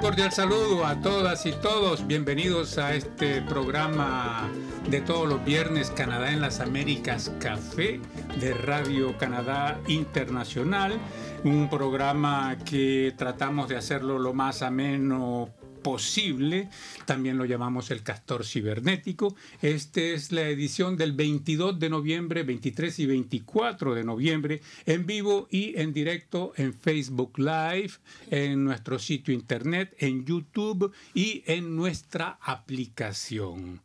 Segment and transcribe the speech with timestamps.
[0.00, 2.06] Cordial saludo a todas y todos.
[2.06, 4.48] Bienvenidos a este programa
[4.90, 8.00] de todos los viernes Canadá en las Américas Café
[8.40, 10.98] de Radio Canadá Internacional.
[11.44, 15.50] Un programa que tratamos de hacerlo lo más ameno
[15.82, 16.68] posible,
[17.06, 19.34] también lo llamamos el castor cibernético.
[19.62, 25.48] Esta es la edición del 22 de noviembre, 23 y 24 de noviembre, en vivo
[25.50, 27.92] y en directo en Facebook Live,
[28.30, 33.80] en nuestro sitio internet, en YouTube y en nuestra aplicación.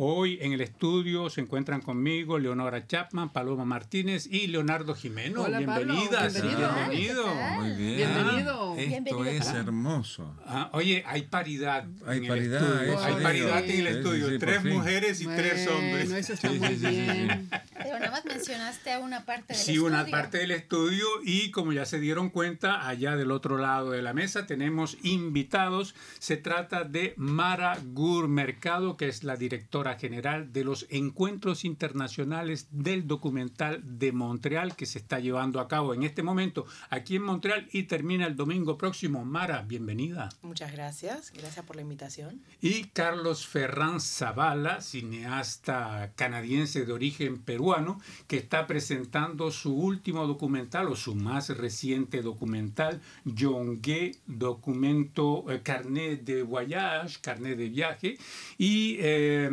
[0.00, 5.42] Hoy en el estudio se encuentran conmigo Leonora Chapman, Paloma Martínez y Leonardo Jimeno.
[5.42, 6.34] Hola, Bienvenidas.
[6.34, 6.70] Bienvenido.
[6.88, 7.26] Bienvenido.
[7.56, 7.96] Muy bien.
[7.96, 8.76] Bienvenido.
[8.76, 9.24] Esto Bienvenido.
[9.24, 10.36] es hermoso.
[10.46, 11.84] Ah, oye, hay paridad.
[12.06, 12.82] Hay en el estudio.
[12.92, 13.22] eso Hay digo.
[13.24, 14.28] paridad en el Sí, sí, estudio.
[14.28, 16.10] sí, tres mujeres y tres hombres.
[16.12, 17.50] Eso está Sí, muy sí, sí, sí, bien.
[17.82, 19.84] Pero nada más mencionaste a una parte del Sí, estudio.
[19.88, 24.02] una parte del estudio y como ya se dieron cuenta, allá del otro lado de
[24.02, 25.96] la mesa tenemos invitados.
[26.20, 32.68] Se trata de Mara Gur Mercado, que es la directora general de los encuentros internacionales
[32.70, 37.22] del documental de Montreal, que se está llevando a cabo en este momento aquí en
[37.22, 39.24] Montreal y termina el domingo próximo.
[39.24, 40.28] Mara, bienvenida.
[40.42, 42.40] Muchas gracias, gracias por la invitación.
[42.60, 50.88] Y Carlos Ferran Zavala, cineasta canadiense de origen peruano, que está presentando su último documental
[50.88, 58.18] o su más reciente documental, Yongue, documento eh, Carnet de Voyage, Carnet de Viaje,
[58.56, 59.48] y eh,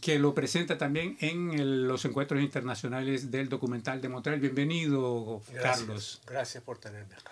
[0.00, 4.40] que lo presenta también en el- los encuentros internacionales del documental de Montreal.
[4.40, 6.20] Bienvenido, Carlos.
[6.26, 7.30] Gracias por tenerme acá.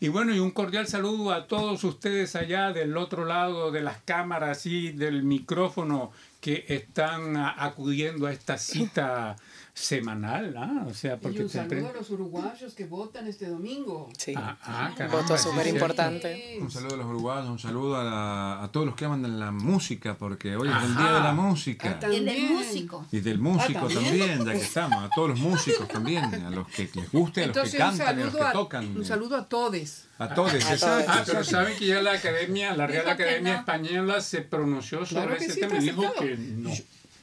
[0.00, 3.98] Y bueno, y un cordial saludo a todos ustedes allá del otro lado de las
[4.02, 9.34] cámaras y del micrófono que están a- acudiendo a esta cita
[9.82, 10.84] semanal, ¿ah?
[10.88, 11.78] O sea, Y porque un siempre...
[11.80, 14.10] saludo a los uruguayos que votan este domingo.
[14.18, 15.70] Sí, Ah, ah, caramba, voto sí, súper sí.
[15.70, 16.58] importante.
[16.60, 19.28] Un saludo a los uruguayos, un saludo a, la- a todos los que aman de
[19.28, 21.98] la música, porque hoy es el día de la música.
[22.02, 23.06] Ah, El del músico.
[23.12, 24.18] Y del músico Ah, ¿también?
[24.28, 27.46] también, ya que estamos, a todos los músicos también, a los que les guste, a
[27.46, 28.96] los que Entonces un cantan, a los que a, tocan.
[28.96, 30.04] un saludo a todos.
[30.18, 30.86] A todos, exacto.
[31.08, 33.58] Ah, pero saben que ya la academia, la Real Academia no.
[33.60, 36.70] Española se pronunció sobre Claro ese sí, tema y dijo que no.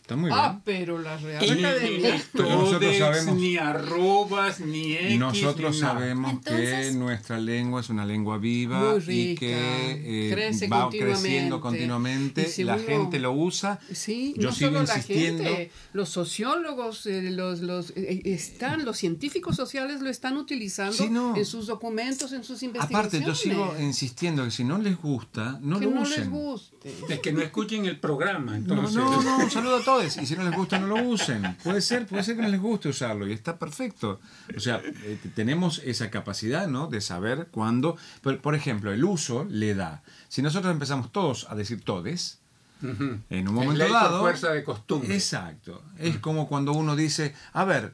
[0.05, 0.61] Está muy Ah, bien.
[0.63, 2.23] pero la Real Academia.
[2.35, 5.93] nosotros sabemos- ni arrobas, ni X, Nosotros ni nada.
[5.95, 12.47] sabemos que nuestra lengua es una lengua viva y que eh, crece va creciendo continuamente.
[12.55, 13.79] Y La gente lo usa.
[13.91, 15.41] Sí, Yo no sigo solo insistiendo.
[15.44, 20.94] la gente, los sociólogos, eh, los, los, eh, están, los científicos sociales lo están utilizando
[20.94, 21.35] Sí, no.
[21.35, 23.07] en sus documentos, en sus investigaciones.
[23.15, 26.19] Aparte, yo sigo insistiendo que si no les gusta, no que lo no usen.
[26.19, 26.94] les guste.
[27.09, 28.95] Es que no escuchen el programa, No, entonces.
[28.97, 29.94] no, no, un saludo a todos.
[30.03, 31.56] Y si no les gusta, no lo usen.
[31.63, 34.19] Puede ser, puede ser que no les guste usarlo y está perfecto.
[34.56, 36.88] O sea, eh, tenemos esa capacidad, ¿no?
[36.88, 37.97] De saber cuándo.
[38.22, 40.03] Por, por ejemplo, el uso le da.
[40.28, 42.39] Si nosotros empezamos todos a decir todes,
[42.81, 44.19] en un Es momento ley por dado.
[44.22, 45.13] fuerza de costumbre.
[45.13, 45.81] Exacto.
[45.97, 47.94] Es como cuando uno dice, a ver,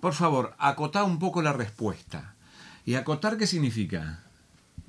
[0.00, 2.34] por favor, acotá un poco la respuesta.
[2.86, 4.24] ¿Y acotar qué significa?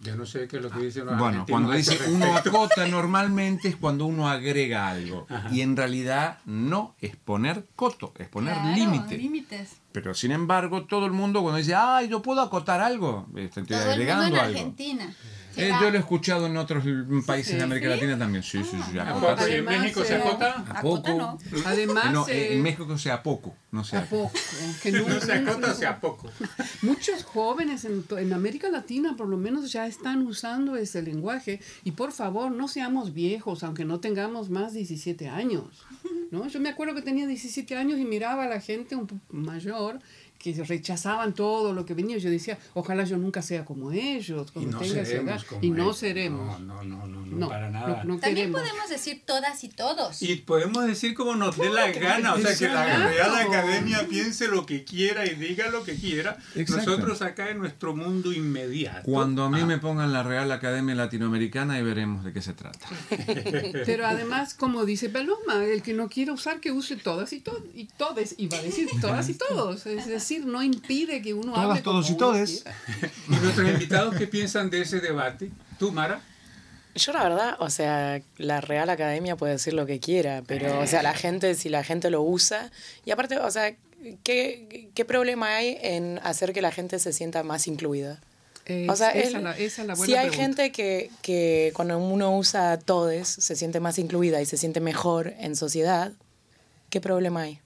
[0.04, 3.68] Yo no sé qué es lo que dicen los Bueno, cuando dice uno acota normalmente
[3.68, 5.28] es cuando uno agrega algo.
[5.52, 9.18] Y en realidad no es poner coto, es poner Claro, límite.
[9.18, 9.78] límites.
[9.92, 13.78] Pero sin embargo, todo el mundo cuando dice, ay, yo puedo acotar algo, estoy Todo
[13.78, 14.46] el mundo agregando en algo.
[14.58, 15.14] Argentina.
[15.58, 16.84] Eh, yo lo he escuchado en otros
[17.26, 18.44] países de América Latina también.
[18.44, 18.98] Sí, sí, sí.
[19.00, 19.28] ¿A poco?
[19.48, 20.66] ¿Y en Además, México se eh, acota?
[20.70, 21.40] A poco.
[21.66, 24.32] Además, No, eh, en México sea poco, no sea a poco.
[24.82, 26.30] que no- se acota, se a poco.
[26.82, 31.60] Muchos jóvenes en, en América Latina, por lo menos, ya están usando ese lenguaje.
[31.84, 35.66] Y por favor, no seamos viejos, aunque no tengamos más de 17 años.
[36.32, 36.48] ¿no?
[36.48, 40.00] Yo me acuerdo que tenía 17 años y miraba a la gente un poco mayor
[40.42, 42.18] que rechazaban todo lo que venía.
[42.18, 45.42] Yo decía, ojalá yo nunca sea como ellos, Y cuando no tenga seremos edad.
[45.48, 45.98] como Y no ellos.
[45.98, 46.60] seremos.
[46.62, 48.04] No, no, no, no, no, No, para nada.
[48.04, 48.62] no También queremos.
[48.62, 50.22] podemos decir todas y todos.
[50.22, 53.08] Y podemos decir como nos dé la gana, o sea, que la.
[53.08, 56.38] Real Academia piense lo que quiera y diga lo que quiera.
[56.56, 56.92] Exacto.
[56.92, 59.04] Nosotros acá en nuestro mundo inmediato.
[59.04, 62.54] Cuando a mí Ah, me pongan la Real Academia Latinoamericana y veremos de qué se
[62.54, 62.88] trata.
[63.86, 67.64] Pero además, como dice Paloma, el que no quiera usar, que use todas y, to
[67.76, 68.36] y todes.
[68.38, 69.86] Y va a decir todas y todos.
[69.86, 72.64] Es decir, no impide que uno Todas, hable todos como y todes.
[73.28, 75.52] ¿Y nuestros invitados qué piensan de ese debate?
[75.80, 76.22] ¿Tú, Mara?
[76.96, 80.88] Yo la verdad, o sea, la Real Academia puede decir lo que quiera, pero, o
[80.88, 82.70] sea, la gente, si la gente lo usa,
[83.06, 83.74] y aparte, o sea,
[84.24, 88.20] ¿qué, qué problema hay en hacer que la gente se sienta más incluida?
[88.90, 90.44] O sea, esa, el- la- esa es la buena si hay pregunta.
[90.64, 95.34] gente que, que cuando uno usa todes se siente más incluida y se siente mejor
[95.40, 96.12] en sociedad,
[96.90, 97.60] ¿qué problema hay?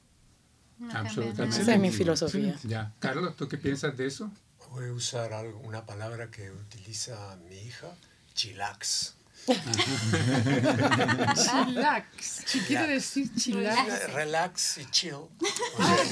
[0.79, 1.61] No Absolutamente.
[1.61, 2.55] Esa es mi filosofía.
[2.63, 2.91] Ya.
[2.99, 4.29] Carlos, ¿tú qué piensas de eso?
[4.71, 7.87] Voy a usar algo- una palabra que utiliza mi hija,
[8.33, 9.13] chilax.
[11.35, 12.45] Chilax.
[12.45, 14.13] Chi- Quiere decir chilax.
[14.13, 15.13] Relax y chill.
[15.13, 15.29] O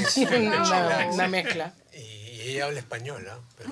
[0.08, 1.74] sea, un Una, mezcla.
[1.94, 3.34] Y ella habla español, ¿no?
[3.58, 3.72] pero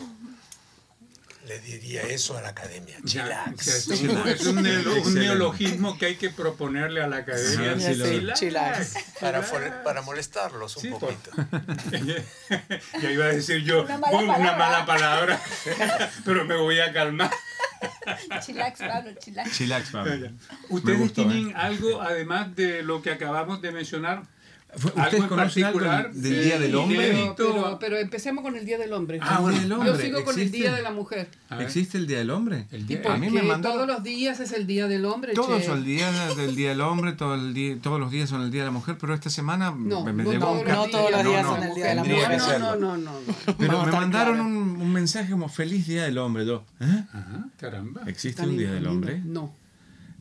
[1.48, 2.96] le diría eso a la academia.
[3.04, 3.68] Ya, o sea, Chilax.
[3.68, 5.20] es, un, es un neolo- un Excelente.
[5.20, 7.76] neologismo que hay que proponerle a la academia.
[7.80, 8.40] Sí, Chilax.
[8.40, 8.94] Chilax.
[9.20, 9.42] Para,
[9.84, 11.32] para molestarlos un Sí, poquito.
[13.02, 14.58] ya iba a decir yo Una mala una palabra.
[14.58, 15.42] mala palabra,
[16.26, 17.32] pero me voy a calmar.
[18.46, 19.58] Chilax, Pablo, chilax.
[19.58, 20.30] Chilax, Pablo.
[20.70, 21.54] ¿Ustedes gustó, tienen ¿eh?
[21.56, 24.24] algo, además de lo que acabamos de mencionar?
[24.78, 27.10] Fue- ¿Algo ¿Ustedes en conocen algo del, del Día del Hombre?
[27.10, 27.36] Inédito.
[27.36, 29.20] Pero, pero, pero empecemos con el Día del Hombre.
[29.22, 30.58] Ah, bueno, el Yo hombre, sigo con el ¿existe?
[30.58, 31.28] Día de la Mujer.
[31.60, 32.68] ¿Existe el Día del Hombre?
[32.72, 35.34] El día- a mí me mandaron todos los días es el Día del Hombre.
[35.34, 35.66] todos che.
[35.68, 38.52] son el día del Día del Hombre, todo el día, todos los días son el
[38.52, 40.78] Día de la Mujer, pero esta semana No, me, me no llegó todos un los
[40.78, 42.38] No todos los días no, son no, el Día de la Mujer.
[42.38, 43.58] No, no, no, no, no.
[43.58, 46.46] Pero me mandaron un, un mensaje como Feliz Día del Hombre.
[46.46, 47.04] Yo, ¿eh?
[47.12, 48.02] Ajá, caramba.
[48.08, 48.88] ¿Existe un Día del.
[48.88, 49.22] Hombre?
[49.26, 49.54] No.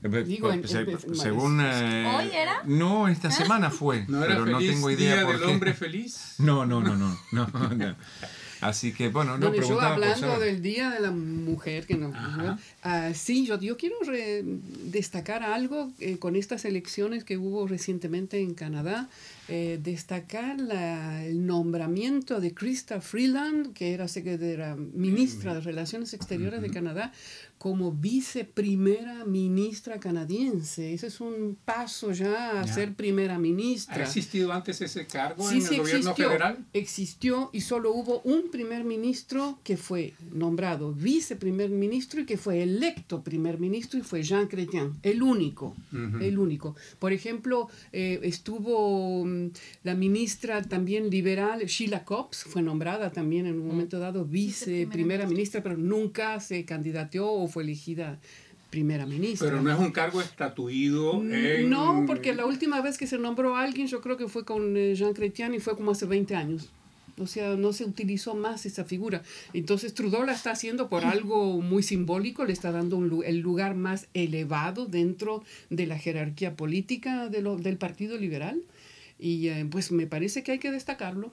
[0.02, 2.62] Pues, Digo, en- se- en- en- según eh, ¿Hoy era?
[2.64, 5.52] no esta semana fue ¿No era pero no feliz tengo idea día por del qué
[5.52, 6.34] hombre feliz?
[6.38, 7.96] no no no no no, no.
[8.62, 12.08] así que bueno no Bueno, yo por hablando del Día de la Mujer, que no,
[12.14, 12.58] Ajá.
[12.82, 14.42] ah, sí, yo, yo quiero re-
[14.84, 19.08] destacar algo eh, con estas elecciones que hubo recientemente en Canadá,
[19.48, 26.62] eh, destacar la- el nombramiento de Krista Freeland, que era secretaria, ministra de Relaciones Exteriores
[26.62, 27.12] de Canadá,
[27.60, 30.94] como viceprimera ministra canadiense.
[30.94, 32.72] Ese es un paso ya a Ya.
[32.72, 34.02] ser primera ¿Ha ministra.
[34.02, 36.64] existido antes ese cargo Sí, en sí el gobierno existió, federal?
[36.72, 42.62] existió y solo hubo un primer ministro que fue nombrado viceprimer ministro y que fue
[42.62, 46.16] electo primer ministro y fue Jean Chrétien, el único, Ujú.
[46.18, 46.74] el único.
[46.98, 49.48] Por ejemplo, eh, estuvo mm,
[49.84, 55.26] la ministra también liberal, Sheila Copps, fue nombrada también en un momento dado viceprimera Viceprimera
[55.26, 58.18] ministra, pero nunca se candidateó o fue elegida
[58.70, 59.48] primera ministra.
[59.48, 61.68] Pero no es un cargo estatuido en...
[61.68, 64.76] No, porque la última vez que se nombró a alguien, yo creo que fue con
[64.76, 66.70] eh, Jean Chrétien y fue como hace 20 años.
[67.18, 69.22] O sea, no se utilizó más esa figura.
[69.52, 73.74] Entonces Trudeau la está haciendo por algo muy simbólico, le está dando un el lugar
[73.74, 78.62] más elevado dentro de la jerarquía política de lo- del Partido Liberal.
[79.18, 81.30] Y eh, pues me parece que hay que destacarlo.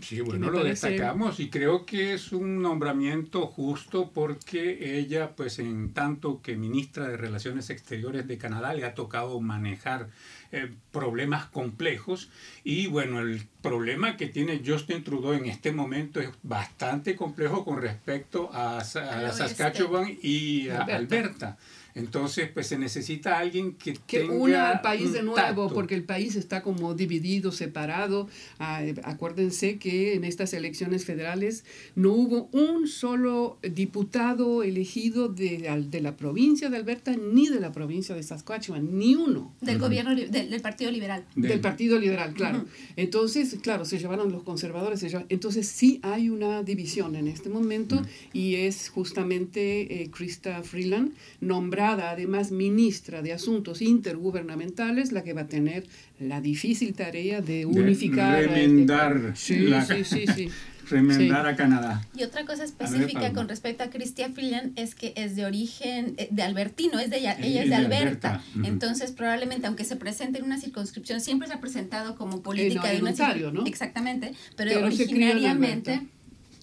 [0.00, 5.58] Sí, bueno, lo parece- destacamos y creo que es un nombramiento justo porque ella, pues
[5.58, 10.08] en tanto que ministra de Relaciones Exteriores de Canadá, le ha tocado manejar
[10.52, 12.30] eh, problemas complejos
[12.64, 17.82] y bueno, el problema que tiene Justin Trudeau en este momento es bastante complejo con
[17.82, 18.84] respecto a, a.
[18.84, 20.96] Saskatchewan y a Alberta.
[20.96, 21.58] Alberta.
[21.98, 25.68] Entonces, pues se necesita alguien que, que tenga una al país un de nuevo, tacto.
[25.74, 28.28] porque el país está como dividido, separado.
[28.58, 31.64] Ah, acuérdense que en estas elecciones federales
[31.96, 37.58] no hubo un solo diputado elegido de, al- de la provincia de Alberta ni de
[37.60, 39.54] la provincia de Saskatchewan, ni uno.
[39.60, 41.24] Del gobierno, del, del Partido Liberal.
[41.34, 42.64] Del- Del Partido Liberal, claro.
[42.96, 45.00] Entonces, claro, se llevaron los conservadores.
[45.00, 48.00] se lleva- Entonces, sí hay una división en este momento
[48.32, 55.42] y es justamente eh, Krista Freeland, nombrada además ministra de Asuntos Intergubernamentales, la que va
[55.42, 55.86] a tener
[56.20, 58.34] la difícil tarea de de unificar.
[58.36, 59.38] a este remendar país.
[59.38, 60.48] Sí, la- sí, sí, sí.
[60.90, 62.00] remendar a Canadá.
[62.16, 66.28] Y otra cosa específica con respecto a Cristia Freeland es que es de origen eh,
[66.30, 68.42] de albertino, es de ella, Ella ella es de de Alberta.
[68.64, 72.96] Entonces, probablemente, aunque se presente en una circunscripción, siempre se ha presentado como política En-
[72.96, 73.66] de una Ontario, ¿no?
[73.66, 76.06] Exactamente, pero, Pero se crió en originariamente.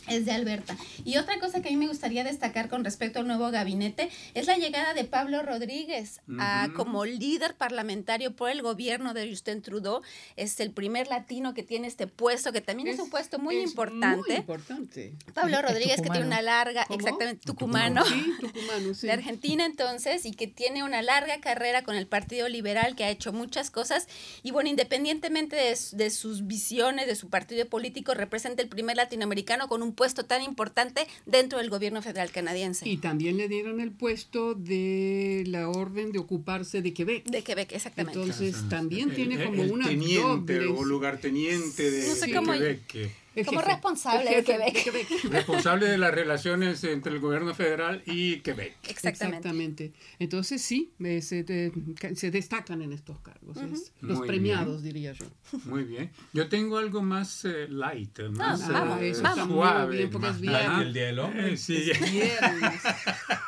[0.08, 0.78] Es de Alberta.
[1.04, 4.48] Y otra cosa que a mí me gustaría destacar con respecto al nuevo gabinete es
[4.48, 6.76] la llegada de Pablo Rodríguez a- Ujú.
[6.76, 10.02] como líder parlamentario por el gobierno de Justin Trudeau.
[10.36, 14.28] Es el primer latino que tiene este puesto, que también es, un puesto muy importante.
[14.30, 15.14] Muy importante.
[15.34, 17.00] Pablo Rodríguez, que tiene una larga, ¿Cómo?
[17.00, 19.08] exactamente, tucumano, Sí, tucumano, sí.
[19.08, 23.10] de Argentina entonces, y que tiene una larga carrera con el Partido Liberal, que ha
[23.10, 24.08] hecho muchas cosas,
[24.44, 29.68] y bueno, independientemente de, de sus visiones, de su partido político, representa el primer latinoamericano
[29.68, 32.88] con un puesto tan importante dentro del gobierno federal canadiense.
[32.88, 37.26] Y también le dieron el puesto de la orden de ocuparse de Quebec.
[37.26, 38.20] de Quebec, exactamente.
[38.20, 42.34] Entonces también El- tiene como el una teniente doble o lugarteniente de, No sé de
[42.34, 43.72] cómo- Quebec, que El Como jefe.
[43.74, 45.24] responsable El de jefe Quebec.
[45.32, 48.78] Responsable de las relaciones entre el gobierno federal y Quebec.
[48.88, 49.38] Exactamente.
[49.50, 49.94] Exactamente.
[50.20, 51.72] Entonces sí, eh, se, de-
[52.16, 53.58] se destacan en estos cargos.
[53.58, 55.26] es los Muy premiados, diría yo.
[55.66, 56.12] Muy bien.
[56.34, 59.98] Yo tengo algo más eh, light, más Ah, eh, vamos, eso está muy suave.
[59.98, 60.68] bien, porque es más viernes.
[60.70, 60.82] light.
[60.88, 61.54] el Día del Hombre.
[61.54, 61.92] Eh, sí.
[61.92, 62.82] Es viernes.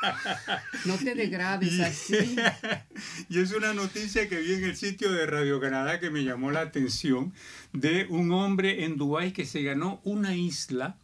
[0.86, 2.36] No te degrades así.
[3.30, 6.52] Y es una noticia que vi en el sitio de Radio Canadá que me llamó
[6.52, 7.34] la atención
[7.74, 10.98] de un hombre en Dubái que se ganó una isla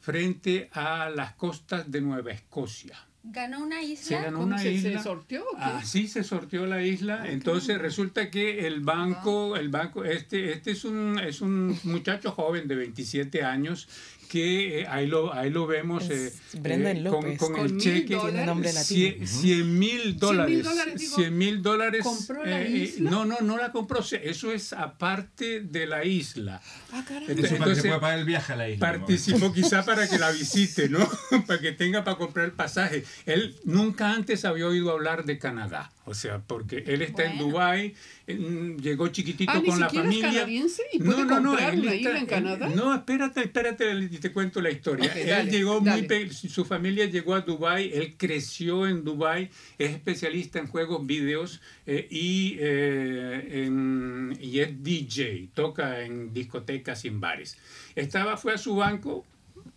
[0.00, 2.96] frente a las costas de Nueva Escocia.
[3.26, 4.22] Ganó una Se isla.
[4.22, 5.02] ganó ¿Cómo una se- se isla.
[5.02, 5.62] sorteó o qué?
[5.64, 7.24] Así se sorteó la isla.
[7.30, 12.68] Entonces resulta que el banco, el banco, este, este es un, es un muchacho joven
[12.68, 13.88] de 27 años
[14.34, 16.32] que eh, ahí lo, ahí lo vemos eh,
[16.64, 17.38] eh, López.
[17.38, 18.16] con, con el Con mil cheque.
[18.16, 19.26] latino.
[19.28, 20.64] 100 mil dólares.
[20.64, 22.02] dólares, digo, 100 mil dólares.
[22.02, 23.10] ¿compró la isla?
[23.12, 24.00] no, no, no la compró.
[24.00, 26.60] Eso es aparte de la isla.
[26.90, 27.32] Ah, caramba.
[27.32, 28.80] Eso para que Entonces, se pueda pagar el viaje a la isla.
[28.84, 31.08] Participó quizá para que la visite, ¿no?
[31.46, 33.04] para que tenga para comprar el pasaje.
[33.26, 35.92] Él nunca antes había oído hablar de Canadá.
[36.06, 37.44] O sea, porque él está en Bueno.
[37.52, 37.94] Dubái,
[38.28, 40.32] mm, llegó chiquitito Ah, ¿ni con la siquiera es familia.
[40.40, 42.68] canadiense y puede comprar él una isla en Canadá?
[42.68, 45.06] No, espérate, espérate, y te cuento la historia.
[45.10, 46.06] Ok, él dale, llegó dale.
[46.20, 51.62] muy su familia llegó a Dubái, él creció en Dubái, es especialista en juegos videos
[51.86, 57.56] eh, y, eh, en- y es DJ, toca en discotecas y en bares.
[57.96, 59.24] Estaba, fue a su banco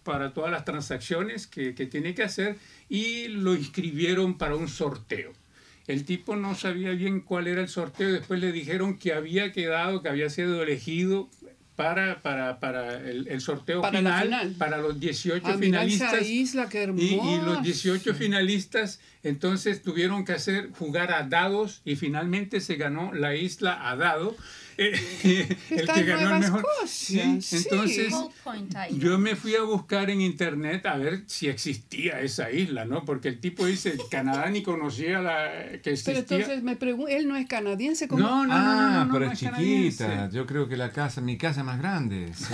[0.04, 2.58] para todas las transacciones que, que tiene que hacer
[2.90, 5.32] y lo inscribieron para un sorteo.
[5.88, 10.02] El tipo no sabía bien cuál era el sorteo, después le dijeron que había quedado,
[10.02, 11.30] que había sido elegido
[11.78, 14.56] para, para, para el, el sorteo Para final, final.
[14.58, 16.28] para los 18 Ah, mira esa finalistas.
[16.30, 17.62] isla, qué Y, y los hermosa.
[17.62, 23.90] 18 finalistas entonces tuvieron que hacer jugar a dados y finalmente se ganó la isla
[23.90, 24.36] a dado.
[24.78, 26.66] Eh, el que ganó el mejor.
[26.88, 27.20] Sí.
[27.20, 28.14] entonces
[28.92, 33.04] yo me fui a buscar en internet a ver si existía esa isla, ¿no?
[33.06, 36.18] Porque el tipo dice, Canadá ni conocía la, que Pero existía.
[36.20, 38.22] entonces me pregunto, él no es canadiense, ¿cómo?
[38.22, 40.04] no, no, no, Ah, no, no, pero no es canadiense.
[40.06, 40.30] chiquita.
[40.30, 42.32] Yo creo que la casa, mi casa es más grande.
[42.36, 42.46] Sí.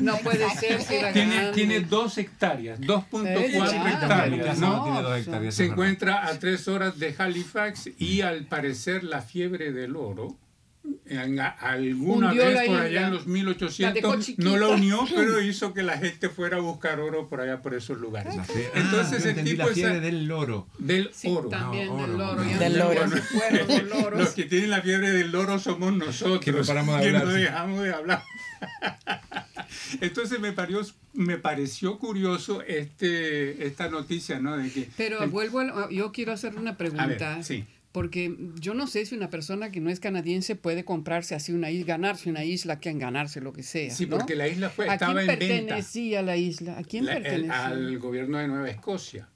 [0.00, 1.52] No puede ser si era Tiene, grande.
[1.52, 4.76] tiene dos hectáreas, 2.4 Es chiquita, Mi hectáreas, ¿no?
[4.76, 5.54] no tiene dos hectáreas.
[5.54, 10.36] Se encuentra a tres horas de Halifax y al parecer la fiebre del oro,
[11.60, 14.48] alguna Hundió vez la por allá en los La dejó 1800 chiquita.
[14.48, 17.74] no la unió, pero hizo que la gente fuera a buscar oro por allá por
[17.74, 18.34] esos lugares.
[18.36, 20.66] La fe- Entonces ah, el tipo fiebre del loro.
[20.78, 21.48] del Sí, oro.
[21.48, 22.44] también No, del oro, loro.
[22.44, 22.58] no.
[22.58, 22.78] Del
[24.18, 26.40] los que tienen la fiebre del loro somos nosotros.
[26.40, 27.40] Que no paramos de que hablar, no sí.
[27.40, 28.22] dejamos de hablar.
[30.00, 34.56] Entonces me pareció, me pareció curioso este, esta noticia, ¿no?
[34.56, 37.04] De que Pero el- vuelvo a, yo quiero hacer una pregunta.
[37.04, 37.64] A ver, sí.
[37.96, 41.70] Porque yo no sé si una persona que no es canadiense puede comprarse así una
[41.70, 43.90] isla, ganarse una isla, que ganarse lo que sea.
[43.90, 44.18] Sí, ¿no?
[44.18, 45.56] porque la isla fue, ¿A estaba quién en venta.
[45.56, 46.76] pertenecía la isla?
[46.78, 47.66] ¿A quién La- el- pertenecía?
[47.68, 49.28] al gobierno de Nueva Escocia.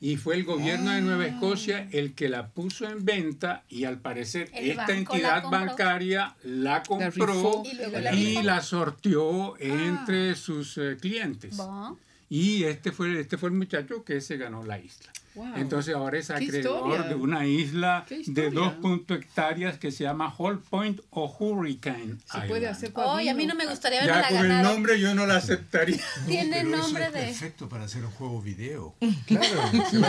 [0.00, 3.98] Y fue el gobierno de Nueva Escocia el que la puso en venta y al
[4.00, 7.62] parecer El esta la entidad bancaria la compró.
[7.70, 8.42] Y la y rifó.
[8.42, 11.54] la sorteó entre sus eh, clientes.
[11.58, 11.98] Bon.
[12.32, 15.10] Y este fue, este fue el muchacho que se ganó la isla.
[15.34, 15.56] Wow.
[15.56, 17.02] Entonces ahora es ¡Qué acreedor historia!
[17.08, 18.50] de una isla ¡Qué de historia!
[18.50, 22.66] 2 punto hectáreas que se llama Hall Point o Hurricane Se puede Island.
[22.66, 25.36] hacer Oye, a mí no me gustaría haberme Ya con el nombre yo no la
[25.36, 26.00] aceptaría.
[26.26, 27.20] Tiene Pero eso nombre es de.
[27.20, 28.94] perfecto para hacer un juego video.
[29.26, 29.46] Claro.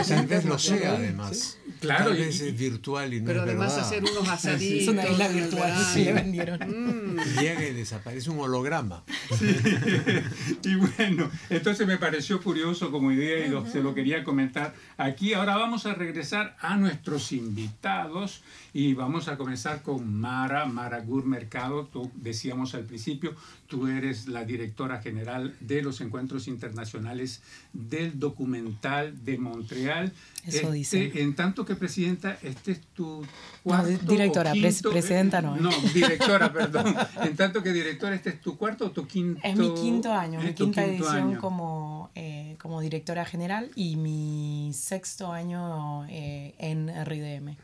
[0.08, 1.58] Tal vez lo sea, además.
[1.82, 3.86] Claro, Tal y- vez es virtual y no Pero es además verdad.
[3.86, 4.82] hacer unos asaditos.
[4.82, 6.60] Es una isla virtual que le vendieron.
[6.60, 7.18] Mm.
[7.40, 9.04] Llega y desaparece un holograma.
[10.64, 15.34] y bueno, entonces me pareció curioso como idea y lo- se lo quería comentar aquí.
[15.34, 21.24] Ahora vamos a regresar a nuestros invitados y vamos a comenzar con Mara, Mara Gur
[21.26, 21.88] Mercado.
[21.92, 23.34] Tú decíamos al principio,
[23.66, 30.12] tú eres la directora general de los encuentros internacionales del documental de Montreal.
[30.44, 31.12] Eso Este, dicen.
[31.14, 33.24] En tanto que presidenta, este es tu
[33.62, 35.60] cuarto di- directora, o pres- quinto- presidenta no, ¿eh?
[35.60, 36.94] No, directora, perdón.
[37.22, 39.40] En tanto que directora, este es tu cuarto o tu quinto.
[39.44, 41.40] Es mi quinto año, mi quinta quinto edición año.
[41.40, 47.56] como, eh, como directora general y mi sexto año eh, en RIDM.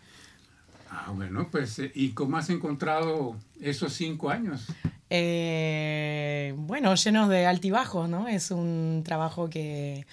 [0.90, 4.66] Ah, bueno, pues, eh, ¿y cómo has encontrado esos cinco años?
[5.10, 8.28] Eh, bueno, llenos de altibajos, ¿no?
[8.28, 10.06] Es un trabajo que,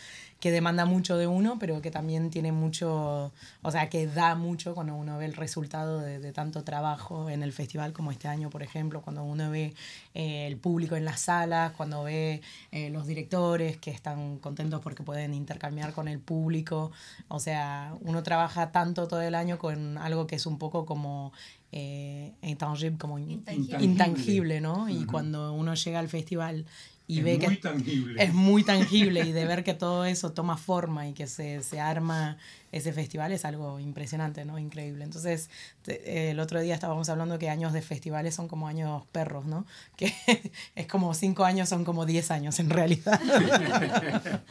[0.45, 3.33] que demanda mucho de uno, pero que también tiene mucho,
[3.63, 7.51] o sea, que da mucho cuando uno ve el resultado de, tanto trabajo en el
[7.51, 9.73] festival como este año, por ejemplo, cuando uno ve
[10.13, 15.01] eh, el público en las salas, cuando ve eh, los directores que están contentos porque
[15.01, 16.91] pueden intercambiar con el público,
[17.27, 21.33] o sea, uno trabaja tanto todo el año con algo que es un poco como
[21.77, 23.84] eh, intangible, como in- Intangible.
[23.84, 24.88] intangible, ¿no?
[24.89, 26.65] Y cuando uno llega al festival
[27.08, 28.24] y Es ve muy que tangible.
[28.24, 31.79] es muy tangible y de ver que todo eso toma forma y que se, se
[31.79, 32.38] arma
[32.72, 34.58] ese festival es algo impresionante, ¿no?
[34.58, 35.03] Increíble.
[35.03, 35.50] Entonces,
[35.84, 39.46] te- eh, el otro día estábamos hablando que años de festivales son como años perros,
[39.46, 39.65] ¿no?
[39.98, 40.13] Que
[40.75, 43.20] es como cinco años, son como diez años en realidad.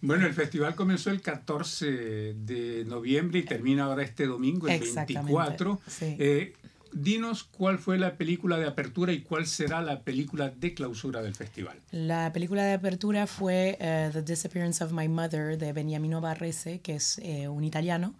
[0.00, 5.32] Bueno, el festival comenzó el 14 de noviembre y termina ahora este domingo, el Exactamente,
[5.32, 5.80] 24.
[5.88, 6.16] sí.
[6.18, 6.52] Eh,
[6.92, 11.34] dinos cuál fue la película de apertura y cuál será la película de clausura del
[11.34, 11.78] festival.
[11.90, 16.94] La película de apertura fue eh, The Disappearance of My Mother de Beniamino Barrese, que
[16.96, 18.14] es eh, un italiano,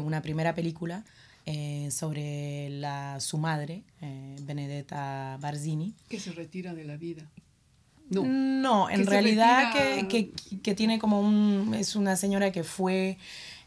[0.00, 1.04] una primera película
[1.48, 5.94] eh, sobre la, su madre, eh, Benedetta Barzini.
[6.08, 7.30] Que se retira de la vida.
[8.08, 8.22] No.
[8.24, 11.74] No, en Que realidad que, que, que tiene como un...
[11.74, 13.18] Es una señora que fue,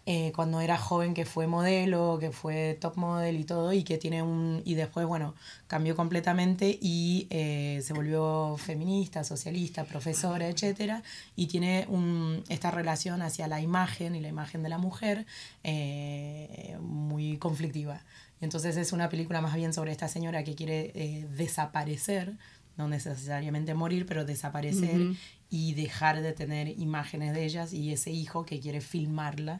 [0.05, 3.97] eh, cuando era joven, que fue modelo, que fue top model y todo, y que
[3.97, 4.61] tiene un...
[4.65, 5.35] Y después, bueno,
[5.67, 11.03] cambió completamente y eh, se volvió feminista, socialista, profesora, etcétera,
[11.35, 15.25] y tiene un, esta relación hacia la imagen y la imagen de la mujer
[15.63, 18.01] eh, muy conflictiva.
[18.41, 22.37] Entonces es una película más bien sobre esta señora que quiere desaparecer,
[22.79, 25.11] no necesariamente morir, pero desaparecer
[25.49, 29.59] y dejar de tener imágenes de ellas y ese hijo que quiere filmarla.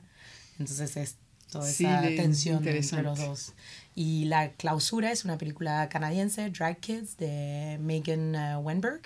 [0.58, 1.18] Entonces es
[1.52, 3.54] toda Sí, esa tensión entre los dos.
[3.94, 9.02] Y La Clausura es una película canadiense, Drag Kids, de Megan uh, Wenberg,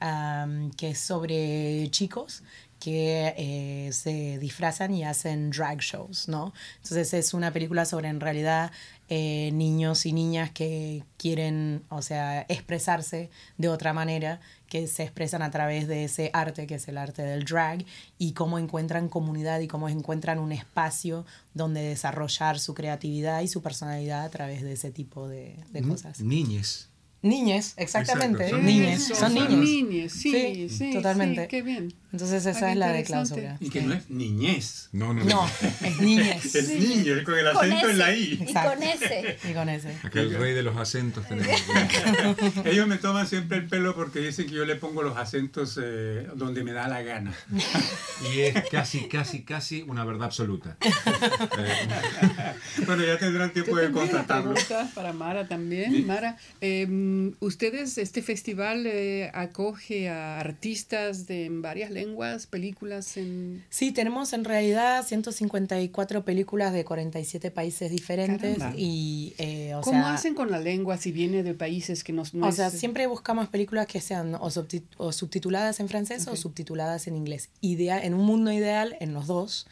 [0.00, 2.44] um, que es sobre chicos
[2.78, 6.52] que eh, se disfrazan y hacen drag shows, ¿no?
[6.76, 8.70] Entonces es una película sobre en realidad
[9.08, 15.40] eh, niños y niñas que quieren, o sea, expresarse de otra manera, que se expresan
[15.42, 17.84] a través de ese arte, que es el arte del drag,
[18.18, 21.24] y cómo encuentran comunidad y cómo encuentran un espacio
[21.54, 26.20] donde desarrollar su creatividad y su personalidad a través de ese tipo de, de cosas.
[26.20, 26.87] Niñes.
[27.20, 29.60] Niñes, exactamente, Exacto, son niñes, Eso, son son niños.
[29.68, 31.42] niñes, sí, sí, totalmente.
[31.42, 31.92] sí, qué bien.
[32.12, 33.56] Entonces esa Ah, es la de clausura.
[33.60, 34.88] Y que no es niñez.
[34.92, 35.46] No, no, No,
[35.84, 36.54] es niñes.
[36.54, 38.20] Es niño, con el Con acento en la ese.
[38.20, 38.44] I.
[38.48, 39.38] Y con ese.
[39.50, 39.96] Y con ese.
[40.04, 41.60] Acá el rey de los acentos tenemos.
[42.64, 46.28] Ellos me toman siempre el pelo porque dicen que yo le pongo los acentos eh,
[46.36, 47.34] donde me da la gana.
[48.32, 50.76] Y es casi, casi, casi una verdad absoluta.
[52.86, 54.54] Bueno, ya tendrán tiempo Yo de tengo una contratarlo.
[54.54, 56.06] pregunta para Mara también.
[56.06, 63.64] Mara, eh, ¿ustedes, este festival eh, acoge a artistas de en varias lenguas, películas en...
[63.70, 68.78] Sí, tenemos en realidad 154 películas de 47 países diferentes Caramba.
[68.78, 72.34] y, eh, o ¿Cómo sea, hacen con la lengua si viene de países que nos...
[72.34, 76.26] no o es- sea, siempre buscamos películas que sean o, subti- o subtituladas en francés
[76.26, 76.36] o Ok.
[76.36, 77.48] subtituladas en inglés.
[77.60, 79.66] Ideal, en un mundo ideal, en los dos,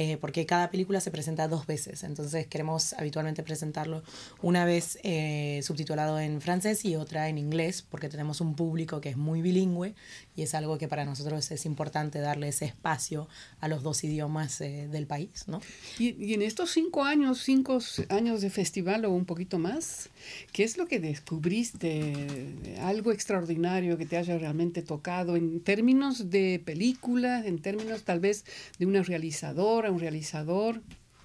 [0.00, 2.04] eh, porque cada película se presenta dos veces.
[2.04, 4.04] Entonces queremos habitualmente presentarlo
[4.40, 9.08] una vez eh, subtitulado en francés y otra en inglés, porque tenemos un público que
[9.08, 9.96] es muy bilingüe
[10.36, 13.26] y es algo que para nosotros es importante darle ese espacio
[13.58, 15.60] a los dos idiomas eh, del país, ¿no?
[15.98, 20.10] Y, y en estos cinco años, cinco años de festival o un poquito más,
[20.52, 22.54] ¿qué es lo que descubriste?
[22.82, 28.44] Algo extraordinario que te haya realmente tocado en términos de películas, en términos tal vez
[28.78, 30.80] de una realizadora, un realizador.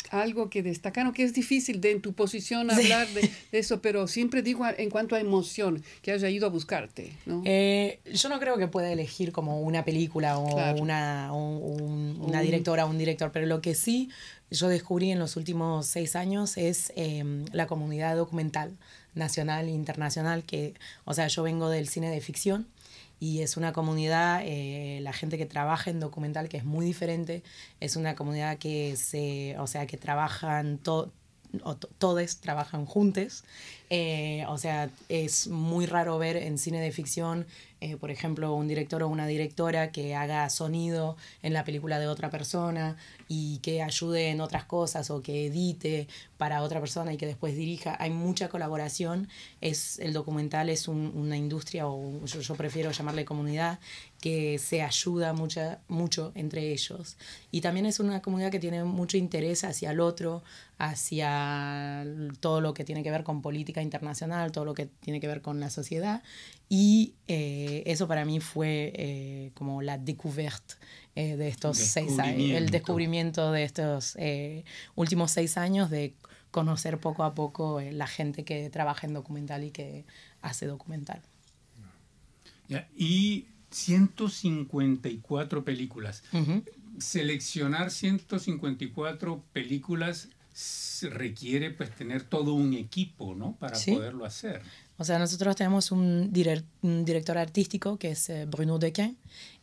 [0.09, 3.21] Algo que destacaron, que es difícil de en tu posición hablar de,
[3.51, 7.41] de eso, pero siempre digo en cuanto a emoción, que haya ido a buscarte, ¿no?
[7.45, 10.79] Eh, yo no creo que pueda elegir como una película o Claro.
[10.83, 14.09] una, un- una Un- directora o un director, pero lo que sí
[14.51, 18.77] yo descubrí en los últimos seis años es eh, la comunidad documental
[19.15, 22.67] nacional e internacional, que, o sea, yo vengo del cine de ficción
[23.23, 27.41] y es una comunidad, eh, la gente que trabaja en documental, que es muy diferente,
[27.79, 31.09] es una comunidad que se, o sea, que trabajan to-
[31.63, 31.77] o
[32.41, 33.43] trabajan juntos.
[33.89, 37.45] Eh, o sea, es muy raro ver en cine de ficción,
[37.83, 42.07] eh, por ejemplo, un director o una directora que haga sonido en la película de
[42.07, 42.95] otra persona
[43.27, 47.55] y que ayude en otras cosas o que edite para otra persona y que después
[47.55, 47.95] dirija.
[47.99, 49.27] Hay mucha colaboración.
[49.61, 53.79] Es, el documental es un- una industria, o yo, yo prefiero llamarle comunidad,
[54.21, 57.17] que se ayuda mucha, mucho entre ellos.
[57.51, 60.43] Y también es una comunidad que tiene mucho interés hacia el otro,
[60.77, 62.05] hacia
[62.39, 65.41] todo lo que tiene que ver con política internacional, todo lo que tiene que ver
[65.41, 66.23] con la sociedad.
[66.75, 70.73] Y eh, eso para mí fue eh, como la découverte
[71.13, 73.51] eh, de estos seis años, el Descubrimiento.
[73.51, 74.63] de estos eh,
[74.95, 76.15] últimos seis años de
[76.49, 80.05] conocer poco a poco eh, la gente que trabaja en documental y que
[80.41, 81.21] hace documental.
[82.67, 86.23] Ya, Y 154 películas.
[86.33, 86.63] Ujú.
[86.97, 90.29] Seleccionar 154 películas
[91.01, 93.55] requiere pues tener todo un equipo, ¿no?
[93.57, 93.91] Para Sí.
[93.91, 94.61] poderlo hacer.
[94.97, 99.17] O sea, nosotros tenemos un, direc- un director artístico que es eh, Bruno Dequin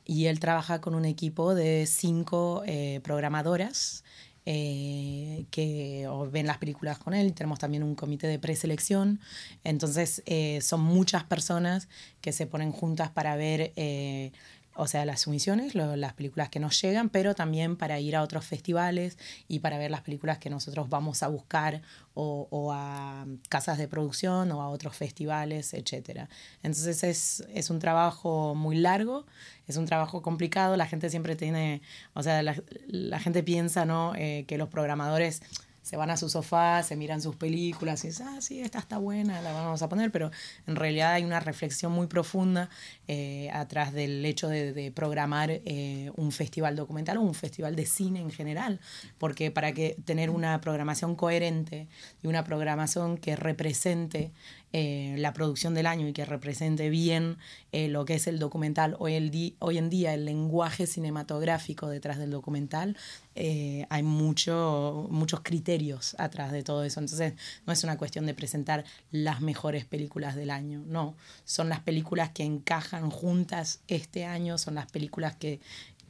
[0.05, 4.03] y él trabaja con un equipo de cinco eh, programadoras
[4.47, 7.33] eh, que ven las películas con él.
[7.33, 9.21] Tenemos también un comité de preselección.
[9.63, 11.89] Entonces, eh, son muchas personas
[12.21, 14.33] que se ponen juntas para ver eh,
[14.81, 18.47] o sea, las sumisiones, las películas que nos llegan, pero también para ir a otros
[18.47, 21.83] festivales y para ver las películas que nosotros vamos a buscar
[22.15, 26.29] o, a casas de producción o a otros festivales, etc.
[26.63, 29.27] Entonces es, es un trabajo muy largo,
[29.67, 31.83] es un trabajo complicado, la gente siempre tiene,
[32.15, 34.15] o sea, la, la gente piensa, ¿no?
[34.17, 35.43] Eh, que los programadores
[35.91, 38.99] se van a su sofá, se miran sus películas y dicen, ah, sí, esta está
[38.99, 40.31] buena, la vamos a poner, pero
[40.69, 42.71] en realidad hay una reflexión muy profunda
[43.09, 48.21] eh, atrás del hecho de, programar eh, un festival documental o un festival de cine
[48.21, 48.79] en general,
[49.19, 51.89] porque para que tener una programación coherente
[52.23, 54.31] y una programación que represente
[54.73, 57.39] eh, la producción del año y que represente bien
[57.73, 62.19] eh, lo que es el documental hoy, el hoy en día, el lenguaje cinematográfico detrás
[62.19, 62.97] del documental,
[63.35, 67.01] eh, hay mucho, muchos criterios atrás de todo eso.
[67.01, 67.35] Entonces,
[67.67, 71.15] no es una cuestión de presentar las mejores películas del año, no.
[71.45, 75.61] Son las películas que encajan juntas este año, son las películas que